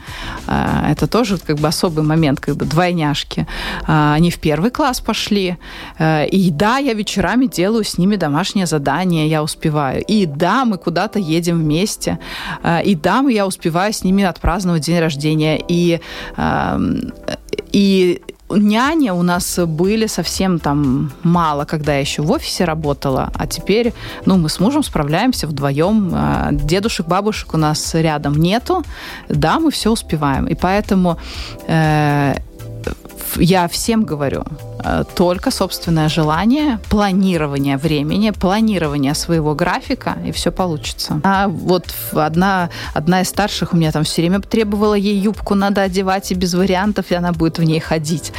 Э, 0.47 0.91
это 0.91 1.07
тоже 1.07 1.37
как 1.37 1.57
бы 1.57 1.67
особый 1.67 2.03
момент, 2.03 2.39
когда 2.39 2.65
двойняшки. 2.65 3.47
Э, 3.87 4.13
они 4.13 4.29
в 4.29 4.39
первый 4.39 4.71
класс 4.71 4.99
пошли, 4.99 5.57
э, 5.99 6.27
и 6.27 6.49
да, 6.51 6.77
я 6.77 6.93
вечерами 6.93 7.45
делаю 7.45 7.83
с 7.83 7.97
ними 7.97 8.15
домашнее 8.17 8.65
задание, 8.65 9.27
я 9.27 9.38
успеваю. 9.43 10.03
И 10.03 10.25
да, 10.25 10.65
мы 10.65 10.77
куда-то 10.77 11.19
едем 11.19 11.59
вместе. 11.59 12.19
Э, 12.63 12.83
и 12.83 12.95
да, 12.95 13.19
я 13.29 13.45
успеваю 13.47 13.93
с 13.93 14.03
ними 14.03 14.23
отпраздновать 14.23 14.83
день 14.83 14.99
рождения. 14.99 15.61
И, 15.67 15.99
и 17.71 18.21
няни 18.49 19.09
у 19.09 19.21
нас 19.21 19.59
были 19.59 20.07
совсем 20.07 20.59
там 20.59 21.11
мало, 21.23 21.65
когда 21.65 21.93
я 21.93 21.99
еще 21.99 22.21
в 22.21 22.31
офисе 22.31 22.65
работала, 22.65 23.31
а 23.35 23.47
теперь, 23.47 23.93
ну, 24.25 24.37
мы 24.37 24.49
с 24.49 24.59
мужем 24.59 24.83
справляемся 24.83 25.47
вдвоем. 25.47 26.11
Э, 26.13 26.49
дедушек, 26.51 27.07
бабушек 27.07 27.53
у 27.53 27.57
нас 27.57 27.93
рядом 27.95 28.33
нету. 28.33 28.83
Да, 29.27 29.59
мы 29.59 29.71
все 29.71 29.91
успеваем. 29.91 30.47
И 30.47 30.55
поэтому 30.55 31.17
э, 31.67 32.35
я 33.35 33.67
всем 33.67 34.03
говорю, 34.03 34.43
только 35.15 35.51
собственное 35.51 36.09
желание, 36.09 36.79
планирование 36.89 37.77
времени, 37.77 38.31
планирование 38.31 39.13
своего 39.13 39.55
графика, 39.55 40.17
и 40.25 40.31
все 40.31 40.51
получится. 40.51 41.19
А 41.23 41.47
вот 41.47 41.87
одна, 42.13 42.69
одна 42.93 43.21
из 43.21 43.29
старших 43.29 43.73
у 43.73 43.77
меня 43.77 43.91
там 43.91 44.03
все 44.03 44.21
время 44.21 44.39
требовала 44.41 44.93
ей 44.93 45.17
юбку 45.17 45.55
надо 45.55 45.81
одевать, 45.81 46.31
и 46.31 46.35
без 46.35 46.53
вариантов, 46.53 47.11
и 47.11 47.15
она 47.15 47.31
будет 47.31 47.59
в 47.59 47.63
ней 47.63 47.79
ходить. 47.79 48.31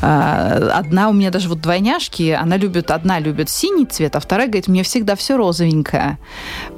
Э, 0.00 0.70
одна 0.72 1.08
у 1.08 1.12
меня 1.12 1.30
даже 1.30 1.48
вот 1.48 1.60
двойняшки, 1.60 2.30
она 2.30 2.56
любит, 2.56 2.90
одна 2.90 3.20
любит 3.20 3.48
синий 3.48 3.86
цвет, 3.86 4.16
а 4.16 4.20
вторая 4.20 4.46
говорит, 4.46 4.68
мне 4.68 4.82
всегда 4.82 5.14
все 5.14 5.36
розовенькое. 5.36 6.18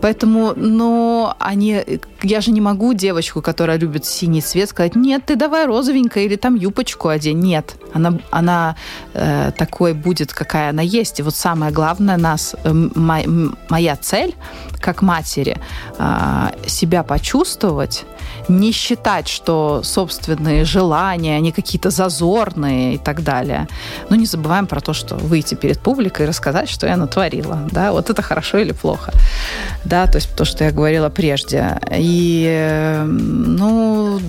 Поэтому, 0.00 0.52
ну, 0.56 1.32
они, 1.38 1.82
я 2.22 2.40
же 2.40 2.50
не 2.50 2.60
могу 2.60 2.94
девочку, 2.94 3.42
которая 3.42 3.78
любит 3.78 4.04
синий 4.04 4.40
цвет, 4.40 4.68
сказать, 4.68 4.96
нет, 4.96 5.22
ты 5.26 5.36
давай 5.36 5.66
розовенькое 5.66 6.26
или 6.26 6.36
там 6.36 6.54
юбочку 6.54 7.08
одень. 7.08 7.40
Нет, 7.40 7.76
она, 7.92 8.18
она 8.30 8.76
э, 9.14 9.52
такой 9.56 9.94
будет, 9.94 10.32
какая 10.32 10.70
она 10.70 10.82
есть. 10.82 11.20
И 11.20 11.22
вот 11.22 11.34
самое 11.34 11.72
главное 11.72 12.16
нас, 12.16 12.54
э, 12.64 12.72
моя 13.68 13.96
цель 13.96 14.34
как 14.80 15.02
матери, 15.02 15.56
э, 15.98 16.50
себя 16.66 17.02
почувствовать, 17.02 18.04
не 18.48 18.72
считать, 18.72 19.28
что 19.28 19.82
собственные 19.82 20.64
желания, 20.64 21.36
они 21.36 21.52
какие-то 21.52 21.90
зазорные 21.90 22.94
и 22.94 22.98
так 22.98 23.22
далее. 23.22 23.66
Но 24.10 24.16
не 24.16 24.26
забываем 24.26 24.66
про 24.66 24.80
то, 24.80 24.92
что 24.92 25.16
выйти 25.16 25.54
перед 25.54 25.80
публикой 25.80 26.26
и 26.26 26.28
рассказать, 26.28 26.68
что 26.68 26.86
я 26.86 26.96
натворила. 26.96 27.58
Да, 27.70 27.92
вот 27.92 28.10
это 28.10 28.22
хорошо 28.22 28.58
или 28.58 28.72
плохо. 28.72 29.12
Да, 29.84 30.06
то 30.06 30.18
есть 30.18 30.36
то, 30.36 30.44
что 30.44 30.64
я 30.64 30.70
говорила 30.70 31.08
прежде. 31.08 31.78
И, 31.90 32.46
э, 32.46 33.04
ну, 33.04 34.20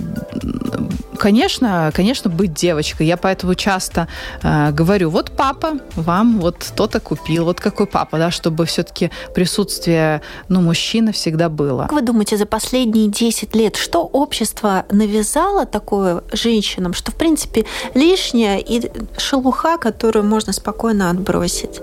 Конечно, 1.16 1.90
конечно, 1.94 2.30
быть 2.30 2.54
девочкой. 2.54 3.06
Я 3.06 3.16
поэтому 3.16 3.54
часто 3.54 4.08
э, 4.42 4.70
говорю, 4.72 5.10
вот 5.10 5.30
папа 5.36 5.78
вам 5.94 6.38
вот 6.40 6.56
кто-то 6.58 7.00
купил, 7.00 7.44
вот 7.44 7.60
какой 7.60 7.86
папа, 7.86 8.18
да, 8.18 8.30
чтобы 8.30 8.64
все-таки 8.66 9.10
присутствие, 9.34 10.22
ну, 10.48 10.60
мужчины 10.60 11.12
всегда 11.12 11.48
было. 11.48 11.82
Как 11.82 11.92
вы 11.92 12.02
думаете, 12.02 12.36
за 12.36 12.46
последние 12.46 13.08
10 13.08 13.54
лет 13.56 13.76
что 13.76 14.02
общество 14.02 14.84
навязало 14.90 15.66
такое 15.66 16.22
женщинам, 16.32 16.94
что, 16.94 17.12
в 17.12 17.14
принципе, 17.14 17.64
лишнее 17.94 18.60
и 18.60 18.90
шелуха, 19.18 19.78
которую 19.78 20.24
можно 20.24 20.52
спокойно 20.52 21.10
отбросить? 21.10 21.80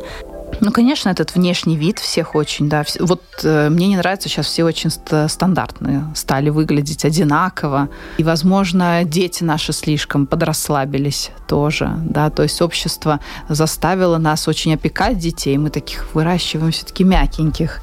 Ну, 0.61 0.71
конечно, 0.71 1.09
этот 1.09 1.35
внешний 1.35 1.75
вид 1.75 1.99
всех 1.99 2.35
очень, 2.35 2.69
да. 2.69 2.83
Вот 2.99 3.23
э, 3.43 3.69
мне 3.69 3.87
не 3.87 3.97
нравится, 3.97 4.29
сейчас 4.29 4.47
все 4.47 4.63
очень 4.63 4.89
стандартные 4.89 6.05
стали 6.15 6.49
выглядеть 6.49 7.05
одинаково. 7.05 7.89
И, 8.17 8.23
возможно, 8.23 9.03
дети 9.03 9.43
наши 9.43 9.73
слишком 9.73 10.25
подрасслабились 10.27 11.31
тоже, 11.47 11.93
да. 12.03 12.29
То 12.29 12.43
есть 12.43 12.61
общество 12.61 13.19
заставило 13.49 14.17
нас 14.17 14.47
очень 14.47 14.73
опекать 14.73 15.17
детей. 15.17 15.57
Мы 15.57 15.69
таких 15.69 16.13
выращиваем 16.13 16.71
все-таки 16.71 17.03
мягеньких. 17.03 17.81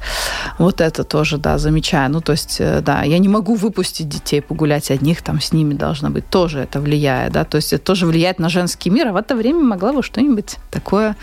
Вот 0.57 0.81
это 0.81 1.03
тоже, 1.03 1.37
да, 1.37 1.57
замечаю. 1.57 2.11
Ну, 2.11 2.21
то 2.21 2.31
есть, 2.31 2.57
э, 2.59 2.81
да, 2.81 3.03
я 3.03 3.17
не 3.19 3.27
могу 3.27 3.55
выпустить 3.55 4.09
детей 4.09 4.41
погулять 4.41 4.91
одних, 4.91 5.21
там 5.21 5.39
с 5.39 5.51
ними 5.51 5.73
должно 5.73 6.09
быть. 6.09 6.27
Тоже 6.29 6.59
это 6.59 6.79
влияет, 6.79 7.33
да. 7.33 7.43
То 7.43 7.57
есть 7.57 7.73
это 7.73 7.83
тоже 7.83 8.05
влияет 8.05 8.39
на 8.39 8.49
женский 8.49 8.89
мир. 8.89 9.07
А 9.07 9.11
в 9.11 9.15
это 9.15 9.35
время 9.35 9.63
могла 9.63 9.93
бы 9.93 10.03
что-нибудь 10.03 10.57
такое 10.69 11.15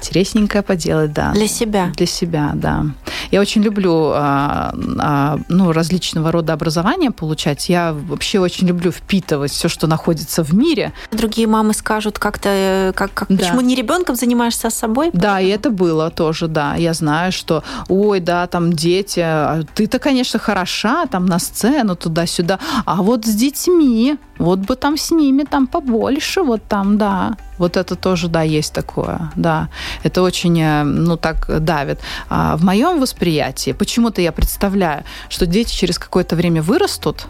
интересненькое 0.00 0.62
поделать, 0.62 1.12
да. 1.12 1.32
Для 1.32 1.46
себя. 1.46 1.92
Для 1.96 2.06
себя, 2.06 2.52
да. 2.54 2.86
Я 3.30 3.40
очень 3.40 3.62
люблю 3.62 4.12
а, 4.14 4.74
а, 4.98 5.38
ну, 5.48 5.72
различного 5.72 6.32
рода 6.32 6.52
образования 6.52 7.10
получать. 7.10 7.68
Я 7.68 7.92
вообще 7.92 8.40
очень 8.40 8.66
люблю 8.66 8.90
впитывать 8.90 9.52
все, 9.52 9.68
что 9.68 9.86
находится 9.86 10.42
в 10.42 10.54
мире. 10.54 10.92
Другие 11.12 11.46
мамы 11.46 11.74
скажут 11.74 12.18
как-то, 12.18 12.48
э, 12.48 12.92
как, 12.94 13.12
как, 13.12 13.28
да. 13.28 13.36
почему 13.36 13.60
не 13.60 13.74
ребенком 13.74 14.16
занимаешься, 14.16 14.68
а 14.68 14.70
собой? 14.70 15.10
Да, 15.12 15.40
и 15.40 15.48
это 15.48 15.70
было 15.70 16.10
тоже, 16.10 16.48
да. 16.48 16.74
Я 16.76 16.94
знаю, 16.94 17.32
что, 17.32 17.62
ой, 17.88 18.20
да, 18.20 18.46
там 18.46 18.72
дети, 18.72 19.20
а 19.20 19.62
ты-то, 19.74 19.98
конечно, 19.98 20.38
хороша, 20.38 21.06
там 21.06 21.26
на 21.26 21.38
сцену 21.38 21.96
туда-сюда, 21.96 22.58
а 22.84 23.02
вот 23.02 23.26
с 23.26 23.34
детьми, 23.34 24.16
вот 24.40 24.58
бы 24.58 24.74
там 24.74 24.96
с 24.96 25.10
ними 25.10 25.44
там 25.44 25.66
побольше, 25.66 26.42
вот 26.42 26.62
там, 26.68 26.98
да. 26.98 27.36
Вот 27.58 27.76
это 27.76 27.94
тоже, 27.94 28.28
да, 28.28 28.42
есть 28.42 28.72
такое, 28.72 29.30
да. 29.36 29.68
Это 30.02 30.22
очень, 30.22 30.58
э, 30.60 30.82
ну, 30.82 31.16
так 31.16 31.64
давит. 31.64 32.00
А 32.28 32.56
в 32.56 32.64
моем 32.64 33.00
восприятии, 33.00 33.72
почему-то 33.72 34.22
я 34.22 34.32
представляю, 34.32 35.04
что 35.28 35.46
дети 35.46 35.74
через 35.74 35.98
какое-то 35.98 36.36
время 36.36 36.62
вырастут, 36.62 37.26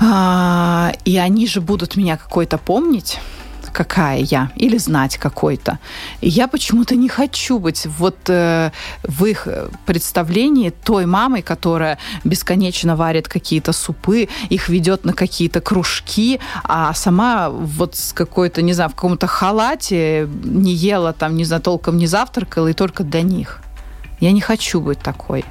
а, 0.00 0.92
и 1.04 1.16
они 1.18 1.46
же 1.46 1.60
будут 1.60 1.96
меня 1.96 2.16
какой-то 2.16 2.58
помнить, 2.58 3.20
какая 3.72 4.18
я, 4.18 4.50
или 4.56 4.78
знать 4.78 5.16
какой-то. 5.16 5.78
Я 6.20 6.48
почему-то 6.48 6.96
не 6.96 7.08
хочу 7.08 7.58
быть 7.58 7.86
вот 7.86 8.16
э, 8.28 8.70
в 9.02 9.24
их 9.24 9.48
представлении 9.86 10.70
той 10.70 11.06
мамой, 11.06 11.42
которая 11.42 11.98
бесконечно 12.24 12.96
варит 12.96 13.28
какие-то 13.28 13.72
супы, 13.72 14.28
их 14.48 14.68
ведет 14.68 15.04
на 15.04 15.12
какие-то 15.12 15.60
кружки, 15.60 16.40
а 16.64 16.92
сама 16.94 17.50
вот 17.50 17.96
с 17.96 18.12
какой-то, 18.12 18.62
не 18.62 18.72
знаю, 18.72 18.90
в 18.90 18.94
каком-то 18.94 19.26
халате 19.26 20.28
не 20.44 20.72
ела 20.72 21.12
там, 21.12 21.36
не 21.36 21.44
знаю, 21.44 21.62
толком 21.62 21.96
не 21.96 22.06
завтракала, 22.06 22.68
и 22.68 22.72
только 22.72 23.04
для 23.04 23.22
них. 23.22 23.60
Я 24.20 24.32
не 24.32 24.40
хочу 24.40 24.80
быть 24.80 24.98
такой. 24.98 25.44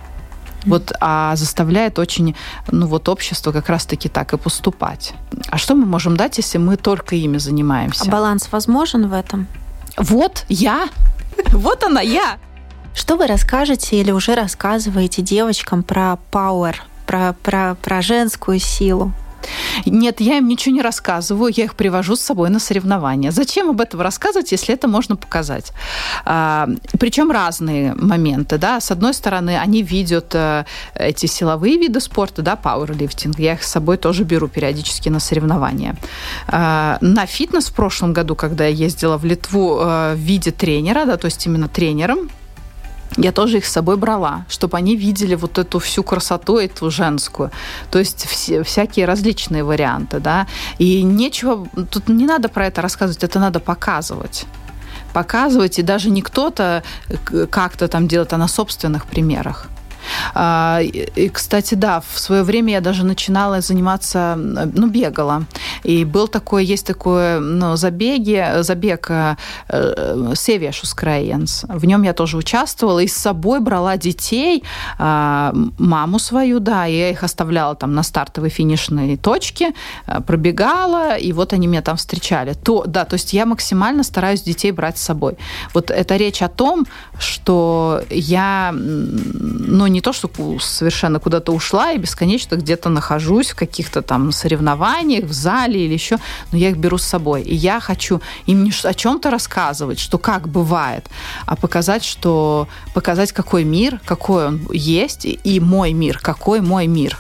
Вот, 0.65 0.91
а 1.00 1.36
заставляет 1.36 2.00
очень, 2.00 2.36
ну 2.69 2.88
вот 2.88 3.08
общество 3.10 3.52
как 3.52 3.69
раз-таки 3.69 4.10
так 4.10 4.34
и 4.34 4.38
поступать. 4.38 5.13
А 5.50 5.58
что 5.58 5.76
мы 5.76 5.86
можем 5.86 6.17
дать, 6.17 6.38
если 6.38 6.58
мы 6.58 6.78
только 6.78 7.15
ими 7.15 7.38
занимаемся? 7.38 8.04
А 8.06 8.12
баланс 8.12 8.50
возможен 8.52 9.08
в 9.08 9.13
этом? 9.13 9.48
Вот 9.98 10.45
я, 10.50 10.89
вот 11.48 11.84
она 11.84 12.02
я. 12.02 12.38
Что 12.93 13.15
вы 13.15 13.28
расскажете 13.28 14.00
или 14.00 14.12
уже 14.12 14.36
рассказываете 14.36 15.22
девочкам 15.22 15.84
про 15.84 16.17
power, 16.32 16.76
про, 17.06 17.34
про, 17.41 17.76
про 17.76 18.02
женскую 18.02 18.60
силу? 18.60 19.13
Нет, 19.86 20.21
я 20.21 20.38
им 20.38 20.47
ничего 20.47 20.75
не 20.75 20.82
рассказываю, 20.82 21.52
я 21.56 21.65
их 21.65 21.75
привожу 21.75 22.15
с 22.15 22.21
собой 22.21 22.49
на 22.49 22.60
соревнования. 22.60 23.32
Зачем 23.32 23.69
об 23.69 23.82
этом 23.82 24.02
рассказывать, 24.02 24.52
если 24.52 24.73
это 24.73 24.88
можно 24.88 25.15
показать? 25.15 25.71
А, 26.25 26.67
причем 26.99 27.32
разные 27.32 27.93
моменты, 27.95 28.58
да. 28.58 28.80
С 28.80 28.91
одной 28.91 29.13
стороны, 29.13 29.58
они 29.58 29.82
видят 29.82 30.34
а, 30.36 30.65
эти 30.95 31.25
силовые 31.25 31.78
виды 31.78 31.99
спорта, 31.99 32.41
да, 32.41 32.56
пауэрлифтинг. 32.56 33.39
Я 33.39 33.54
их 33.54 33.63
с 33.63 33.71
собой 33.71 33.97
тоже 33.97 34.23
беру 34.23 34.47
периодически 34.47 35.10
на 35.10 35.19
соревнования. 35.19 35.95
А, 36.47 36.97
на 37.02 37.25
фитнес 37.25 37.67
в 37.67 37.73
прошлом 37.73 38.13
году, 38.13 38.36
когда 38.36 38.65
я 38.65 38.73
ездила 38.86 39.17
в 39.17 39.25
Литву 39.25 39.78
а, 39.80 40.15
в 40.15 40.17
виде 40.17 40.52
тренера, 40.52 41.06
да, 41.06 41.17
то 41.17 41.25
есть 41.25 41.45
именно 41.45 41.67
тренером, 41.67 42.30
я 43.21 43.32
тоже 43.32 43.58
их 43.58 43.65
с 43.65 43.71
собой 43.71 43.97
брала, 43.97 44.45
чтобы 44.49 44.77
они 44.77 44.95
видели 44.95 45.36
вот 45.36 45.58
эту 45.58 45.79
всю 45.79 46.03
красоту, 46.03 46.58
эту 46.58 46.89
женскую. 46.89 47.51
То 47.91 47.99
есть 47.99 48.25
все, 48.25 48.63
всякие 48.63 49.05
различные 49.05 49.63
варианты, 49.63 50.19
да. 50.19 50.47
И 50.77 51.03
нечего, 51.03 51.67
тут 51.91 52.10
не 52.10 52.25
надо 52.25 52.49
про 52.49 52.67
это 52.67 52.82
рассказывать, 52.82 53.23
это 53.23 53.39
надо 53.39 53.60
показывать 53.60 54.45
показывать, 55.13 55.79
и 55.79 55.82
даже 55.82 56.12
не 56.12 56.21
кто-то 56.21 56.84
как-то 57.49 57.88
там 57.88 58.08
делает, 58.08 58.32
а 58.34 58.38
на 58.38 58.47
собственных 58.47 59.08
примерах. 59.08 59.67
А, 60.34 60.80
и, 60.82 61.30
кстати, 61.30 61.76
да, 61.76 62.02
в 62.02 62.19
свое 62.19 62.43
время 62.43 62.74
я 62.74 62.82
даже 62.82 63.06
начинала 63.06 63.62
заниматься, 63.62 64.36
ну, 64.38 64.88
бегала. 64.88 65.43
И 65.84 66.06
был 66.06 66.28
такой, 66.28 66.65
есть 66.65 66.86
такой, 66.86 67.39
ну, 67.39 67.76
забеги, 67.76 68.62
забег 68.62 69.10
э, 69.10 69.36
э 69.69 70.34
Севиашу 70.36 70.86
Скрайенс. 70.86 71.65
В 71.67 71.86
нем 71.86 72.04
я 72.04 72.13
тоже 72.13 72.38
участвовала 72.38 73.00
и 73.00 73.08
с 73.08 73.15
собой 73.15 73.60
брала 73.60 73.98
детей, 73.98 74.63
а, 74.98 75.54
маму 75.78 76.19
свою, 76.19 76.60
да, 76.60 76.88
и 76.88 76.98
я 76.98 77.10
их 77.10 77.24
оставляла 77.24 77.76
там 77.76 77.93
на 77.93 78.04
стартовой 78.04 78.50
финишной 78.50 79.17
точке, 79.17 79.74
э, 80.08 80.22
пробегала, 80.22 81.17
и 81.17 81.34
вот 81.34 81.54
они 81.54 81.67
меня 81.67 81.82
там 81.82 81.98
встречали. 81.98 82.54
То, 82.54 82.84
да, 82.88 83.06
то 83.06 83.15
есть 83.15 83.34
я 83.34 83.45
максимально 83.45 84.04
стараюсь 84.04 84.41
детей 84.41 84.72
брать 84.72 84.98
с 84.98 85.02
собой. 85.02 85.38
Вот 85.74 85.91
это 85.91 86.17
речь 86.17 86.41
о 86.41 86.48
том, 86.48 86.86
что 87.19 88.02
я, 88.10 88.72
ну, 88.74 89.88
не 89.88 89.99
то, 90.02 90.14
что 90.14 90.30
совершенно 90.60 91.20
куда-то 91.20 91.52
ушла 91.52 91.92
и 91.92 91.98
бесконечно 91.98 92.56
где-то 92.56 92.90
нахожусь 92.90 93.52
в 93.52 93.56
каких-то 93.56 94.02
там 94.02 94.32
соревнованиях, 94.32 95.26
в 95.26 95.34
зале 95.34 95.86
или 95.86 95.94
еще, 95.94 96.18
но 96.52 96.58
я 96.58 96.70
их 96.70 96.78
беру 96.78 96.98
с 96.98 97.04
собой. 97.04 97.44
И 97.44 97.56
я 97.56 97.80
хочу 97.80 98.22
им 98.46 98.64
не 98.64 98.72
о 98.84 98.94
чем-то 98.94 99.32
рассказывать, 99.32 100.00
что 100.00 100.18
как 100.18 100.48
бывает, 100.48 101.10
а 101.46 101.56
показать, 101.56 102.04
что 102.04 102.68
показать, 102.94 103.32
какой 103.32 103.64
мир, 103.64 104.00
какой 104.06 104.48
он 104.48 104.68
есть, 104.72 105.26
и 105.26 105.60
мой 105.60 105.94
мир, 105.94 106.20
какой 106.20 106.62
мой 106.62 106.88
мир. 106.88 107.18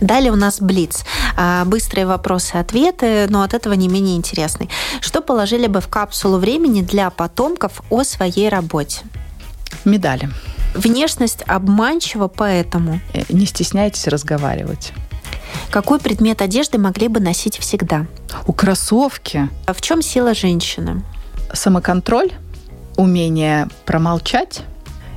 Далее 0.00 0.32
у 0.32 0.36
нас 0.36 0.60
Блиц. 0.60 1.04
А, 1.36 1.64
быстрые 1.64 2.06
вопросы-ответы, 2.06 3.26
но 3.30 3.42
от 3.42 3.54
этого 3.54 3.72
не 3.72 3.88
менее 3.88 4.16
интересный. 4.16 4.68
Что 5.00 5.22
положили 5.22 5.66
бы 5.66 5.80
в 5.80 5.88
капсулу 5.88 6.36
времени 6.36 6.82
для 6.82 7.08
потомков 7.10 7.80
о 7.88 8.04
своей 8.04 8.48
работе? 8.50 8.98
Медали. 9.84 10.30
Внешность 10.74 11.42
обманчива, 11.46 12.28
поэтому... 12.28 13.00
Э, 13.12 13.22
не 13.28 13.46
стесняйтесь 13.46 14.08
разговаривать. 14.08 14.92
Какой 15.70 15.98
предмет 15.98 16.42
одежды 16.42 16.78
могли 16.78 17.08
бы 17.08 17.20
носить 17.20 17.58
всегда? 17.58 18.06
У 18.46 18.52
кроссовки. 18.52 19.48
А 19.66 19.72
в 19.72 19.80
чем 19.80 20.02
сила 20.02 20.34
женщины? 20.34 21.02
Самоконтроль, 21.52 22.32
умение 22.96 23.68
промолчать 23.84 24.62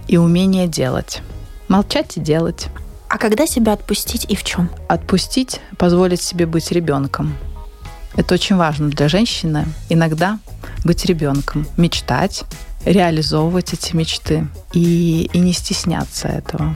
и 0.07 0.17
умение 0.17 0.67
делать. 0.67 1.21
Молчать 1.67 2.17
и 2.17 2.19
делать. 2.19 2.67
А 3.09 3.17
когда 3.17 3.47
себя 3.47 3.73
отпустить 3.73 4.25
и 4.29 4.35
в 4.35 4.43
чем? 4.43 4.69
Отпустить, 4.87 5.61
позволить 5.77 6.21
себе 6.21 6.45
быть 6.45 6.71
ребенком. 6.71 7.35
Это 8.15 8.33
очень 8.33 8.55
важно 8.55 8.89
для 8.89 9.07
женщины. 9.07 9.65
Иногда 9.89 10.39
быть 10.87 11.05
ребенком, 11.05 11.67
мечтать, 11.77 12.43
реализовывать 12.85 13.73
эти 13.73 13.95
мечты 13.95 14.47
и, 14.73 15.29
и 15.31 15.39
не 15.39 15.53
стесняться 15.53 16.27
этого. 16.27 16.75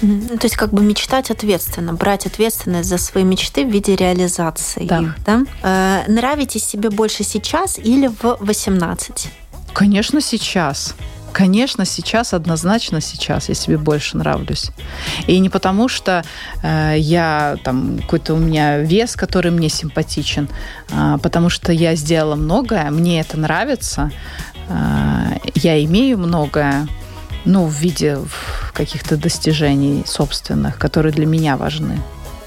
То 0.00 0.42
есть 0.42 0.56
как 0.56 0.72
бы 0.72 0.82
мечтать 0.82 1.30
ответственно, 1.30 1.94
брать 1.94 2.26
ответственность 2.26 2.88
за 2.88 2.98
свои 2.98 3.22
мечты 3.22 3.64
в 3.64 3.70
виде 3.70 3.94
реализации 3.94 4.84
да. 4.84 5.00
их. 5.00 5.16
Да? 5.24 5.44
Э, 5.62 6.10
нравитесь 6.10 6.64
себе 6.64 6.90
больше 6.90 7.22
сейчас 7.22 7.78
или 7.78 8.08
в 8.08 8.38
18? 8.40 9.28
Конечно, 9.72 10.20
сейчас. 10.20 10.94
Конечно, 11.32 11.84
сейчас, 11.84 12.34
однозначно 12.34 13.00
сейчас 13.00 13.48
я 13.48 13.54
себе 13.54 13.78
больше 13.78 14.16
нравлюсь. 14.16 14.70
И 15.26 15.38
не 15.38 15.48
потому, 15.48 15.88
что 15.88 16.24
э, 16.62 16.94
я 16.98 17.56
там 17.64 17.98
какой-то 18.00 18.34
у 18.34 18.38
меня 18.38 18.78
вес, 18.78 19.16
который 19.16 19.50
мне 19.50 19.68
симпатичен, 19.68 20.48
а 20.90 21.18
потому 21.18 21.48
что 21.48 21.72
я 21.72 21.94
сделала 21.96 22.34
многое, 22.34 22.90
мне 22.90 23.20
это 23.20 23.38
нравится, 23.38 24.10
а, 24.68 25.32
я 25.54 25.82
имею 25.84 26.18
многое, 26.18 26.86
ну, 27.44 27.66
в 27.66 27.74
виде 27.74 28.18
каких-то 28.72 29.16
достижений 29.16 30.04
собственных, 30.06 30.78
которые 30.78 31.12
для 31.12 31.26
меня 31.26 31.56
важны. 31.56 32.00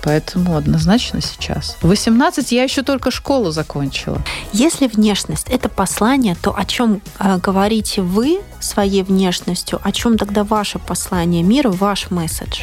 Поэтому 0.05 0.55
однозначно 0.55 1.19
сейчас. 1.19 1.77
В 1.81 1.87
18 1.87 2.51
я 2.51 2.63
еще 2.63 2.83
только 2.83 3.09
школу 3.09 3.49
закончила. 3.49 4.21
Если 4.53 4.85
внешность– 4.85 5.47
это 5.49 5.67
послание, 5.67 6.35
то 6.39 6.55
о 6.55 6.63
чем 6.63 7.01
э, 7.19 7.37
говорите 7.37 8.03
вы 8.03 8.39
своей 8.59 9.01
внешностью? 9.01 9.79
О 9.83 9.91
чем 9.91 10.19
тогда 10.19 10.43
ваше 10.43 10.77
послание 10.77 11.41
миру, 11.41 11.71
ваш 11.71 12.11
месседж? 12.11 12.61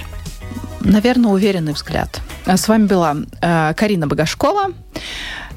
Наверное, 0.80 1.32
уверенный 1.32 1.72
взгляд. 1.72 2.20
С 2.46 2.68
вами 2.68 2.86
была 2.86 3.16
э, 3.40 3.74
Карина 3.74 4.06
Богашкова. 4.06 4.72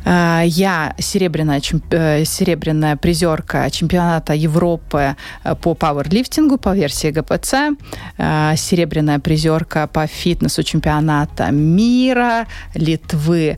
Э, 0.05 0.43
я 0.45 0.93
серебряная, 0.99 1.61
э, 1.91 2.25
серебряная 2.25 2.95
призерка 2.95 3.69
чемпионата 3.69 4.33
Европы 4.33 5.15
э, 5.43 5.55
по 5.55 5.73
пауэрлифтингу 5.73 6.57
по 6.57 6.75
версии 6.75 7.11
ГПЦ, 7.11 7.75
серебряная 8.55 9.19
призерка 9.19 9.87
по 9.87 10.07
фитнесу 10.07 10.63
чемпионата 10.63 11.51
мира 11.51 12.47
Литвы, 12.75 13.57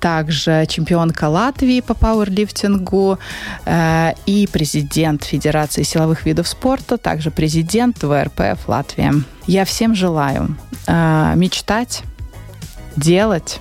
также 0.00 0.66
чемпионка 0.68 1.28
Латвии 1.28 1.80
по 1.80 1.94
пауэрлифтингу 1.94 3.18
и 4.26 4.48
президент 4.52 5.24
Федерации 5.24 5.82
силовых 5.82 6.26
видов 6.26 6.48
спорта, 6.48 6.96
также 6.96 7.30
президент 7.30 8.02
ВРПФ 8.02 8.68
Латвии. 8.68 9.12
Я 9.46 9.64
всем 9.64 9.94
желаю 9.94 10.56
мечтать, 11.36 12.02
делать 12.96 13.60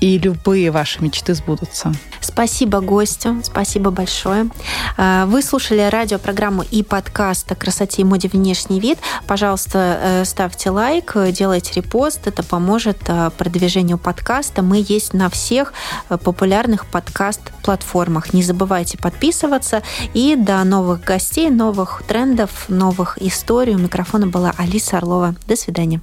и 0.00 0.18
любые 0.18 0.70
ваши 0.70 1.02
мечты 1.02 1.34
сбудутся. 1.34 1.92
Спасибо 2.20 2.80
гостю, 2.80 3.40
спасибо 3.42 3.90
большое. 3.90 4.48
А, 4.96 5.26
вы 5.26 5.42
слушали 5.42 5.80
радиопрограмму 5.80 6.64
и 6.70 6.82
подкаст 6.82 7.50
о 7.52 7.54
красоте 7.54 8.02
и 8.02 8.04
моде 8.04 8.28
внешний 8.28 8.80
вид. 8.80 8.98
Пожалуйста, 9.26 9.98
э, 10.00 10.24
ставьте 10.24 10.70
лайк, 10.70 11.16
делайте 11.30 11.72
репост, 11.74 12.26
это 12.26 12.42
поможет 12.42 12.98
э, 13.08 13.30
продвижению 13.36 13.98
подкаста. 13.98 14.62
Мы 14.62 14.84
есть 14.86 15.14
на 15.14 15.30
всех 15.30 15.72
э, 16.08 16.18
популярных 16.18 16.86
подкаст-платформах. 16.86 18.32
Не 18.32 18.42
забывайте 18.42 18.98
подписываться. 18.98 19.82
И 20.14 20.36
до 20.36 20.62
новых 20.64 21.02
гостей, 21.02 21.50
новых 21.50 22.02
трендов, 22.06 22.68
новых 22.68 23.20
историй. 23.20 23.74
У 23.74 23.78
микрофона 23.78 24.26
была 24.26 24.52
Алиса 24.56 24.98
Орлова. 24.98 25.34
До 25.46 25.56
свидания. 25.56 26.00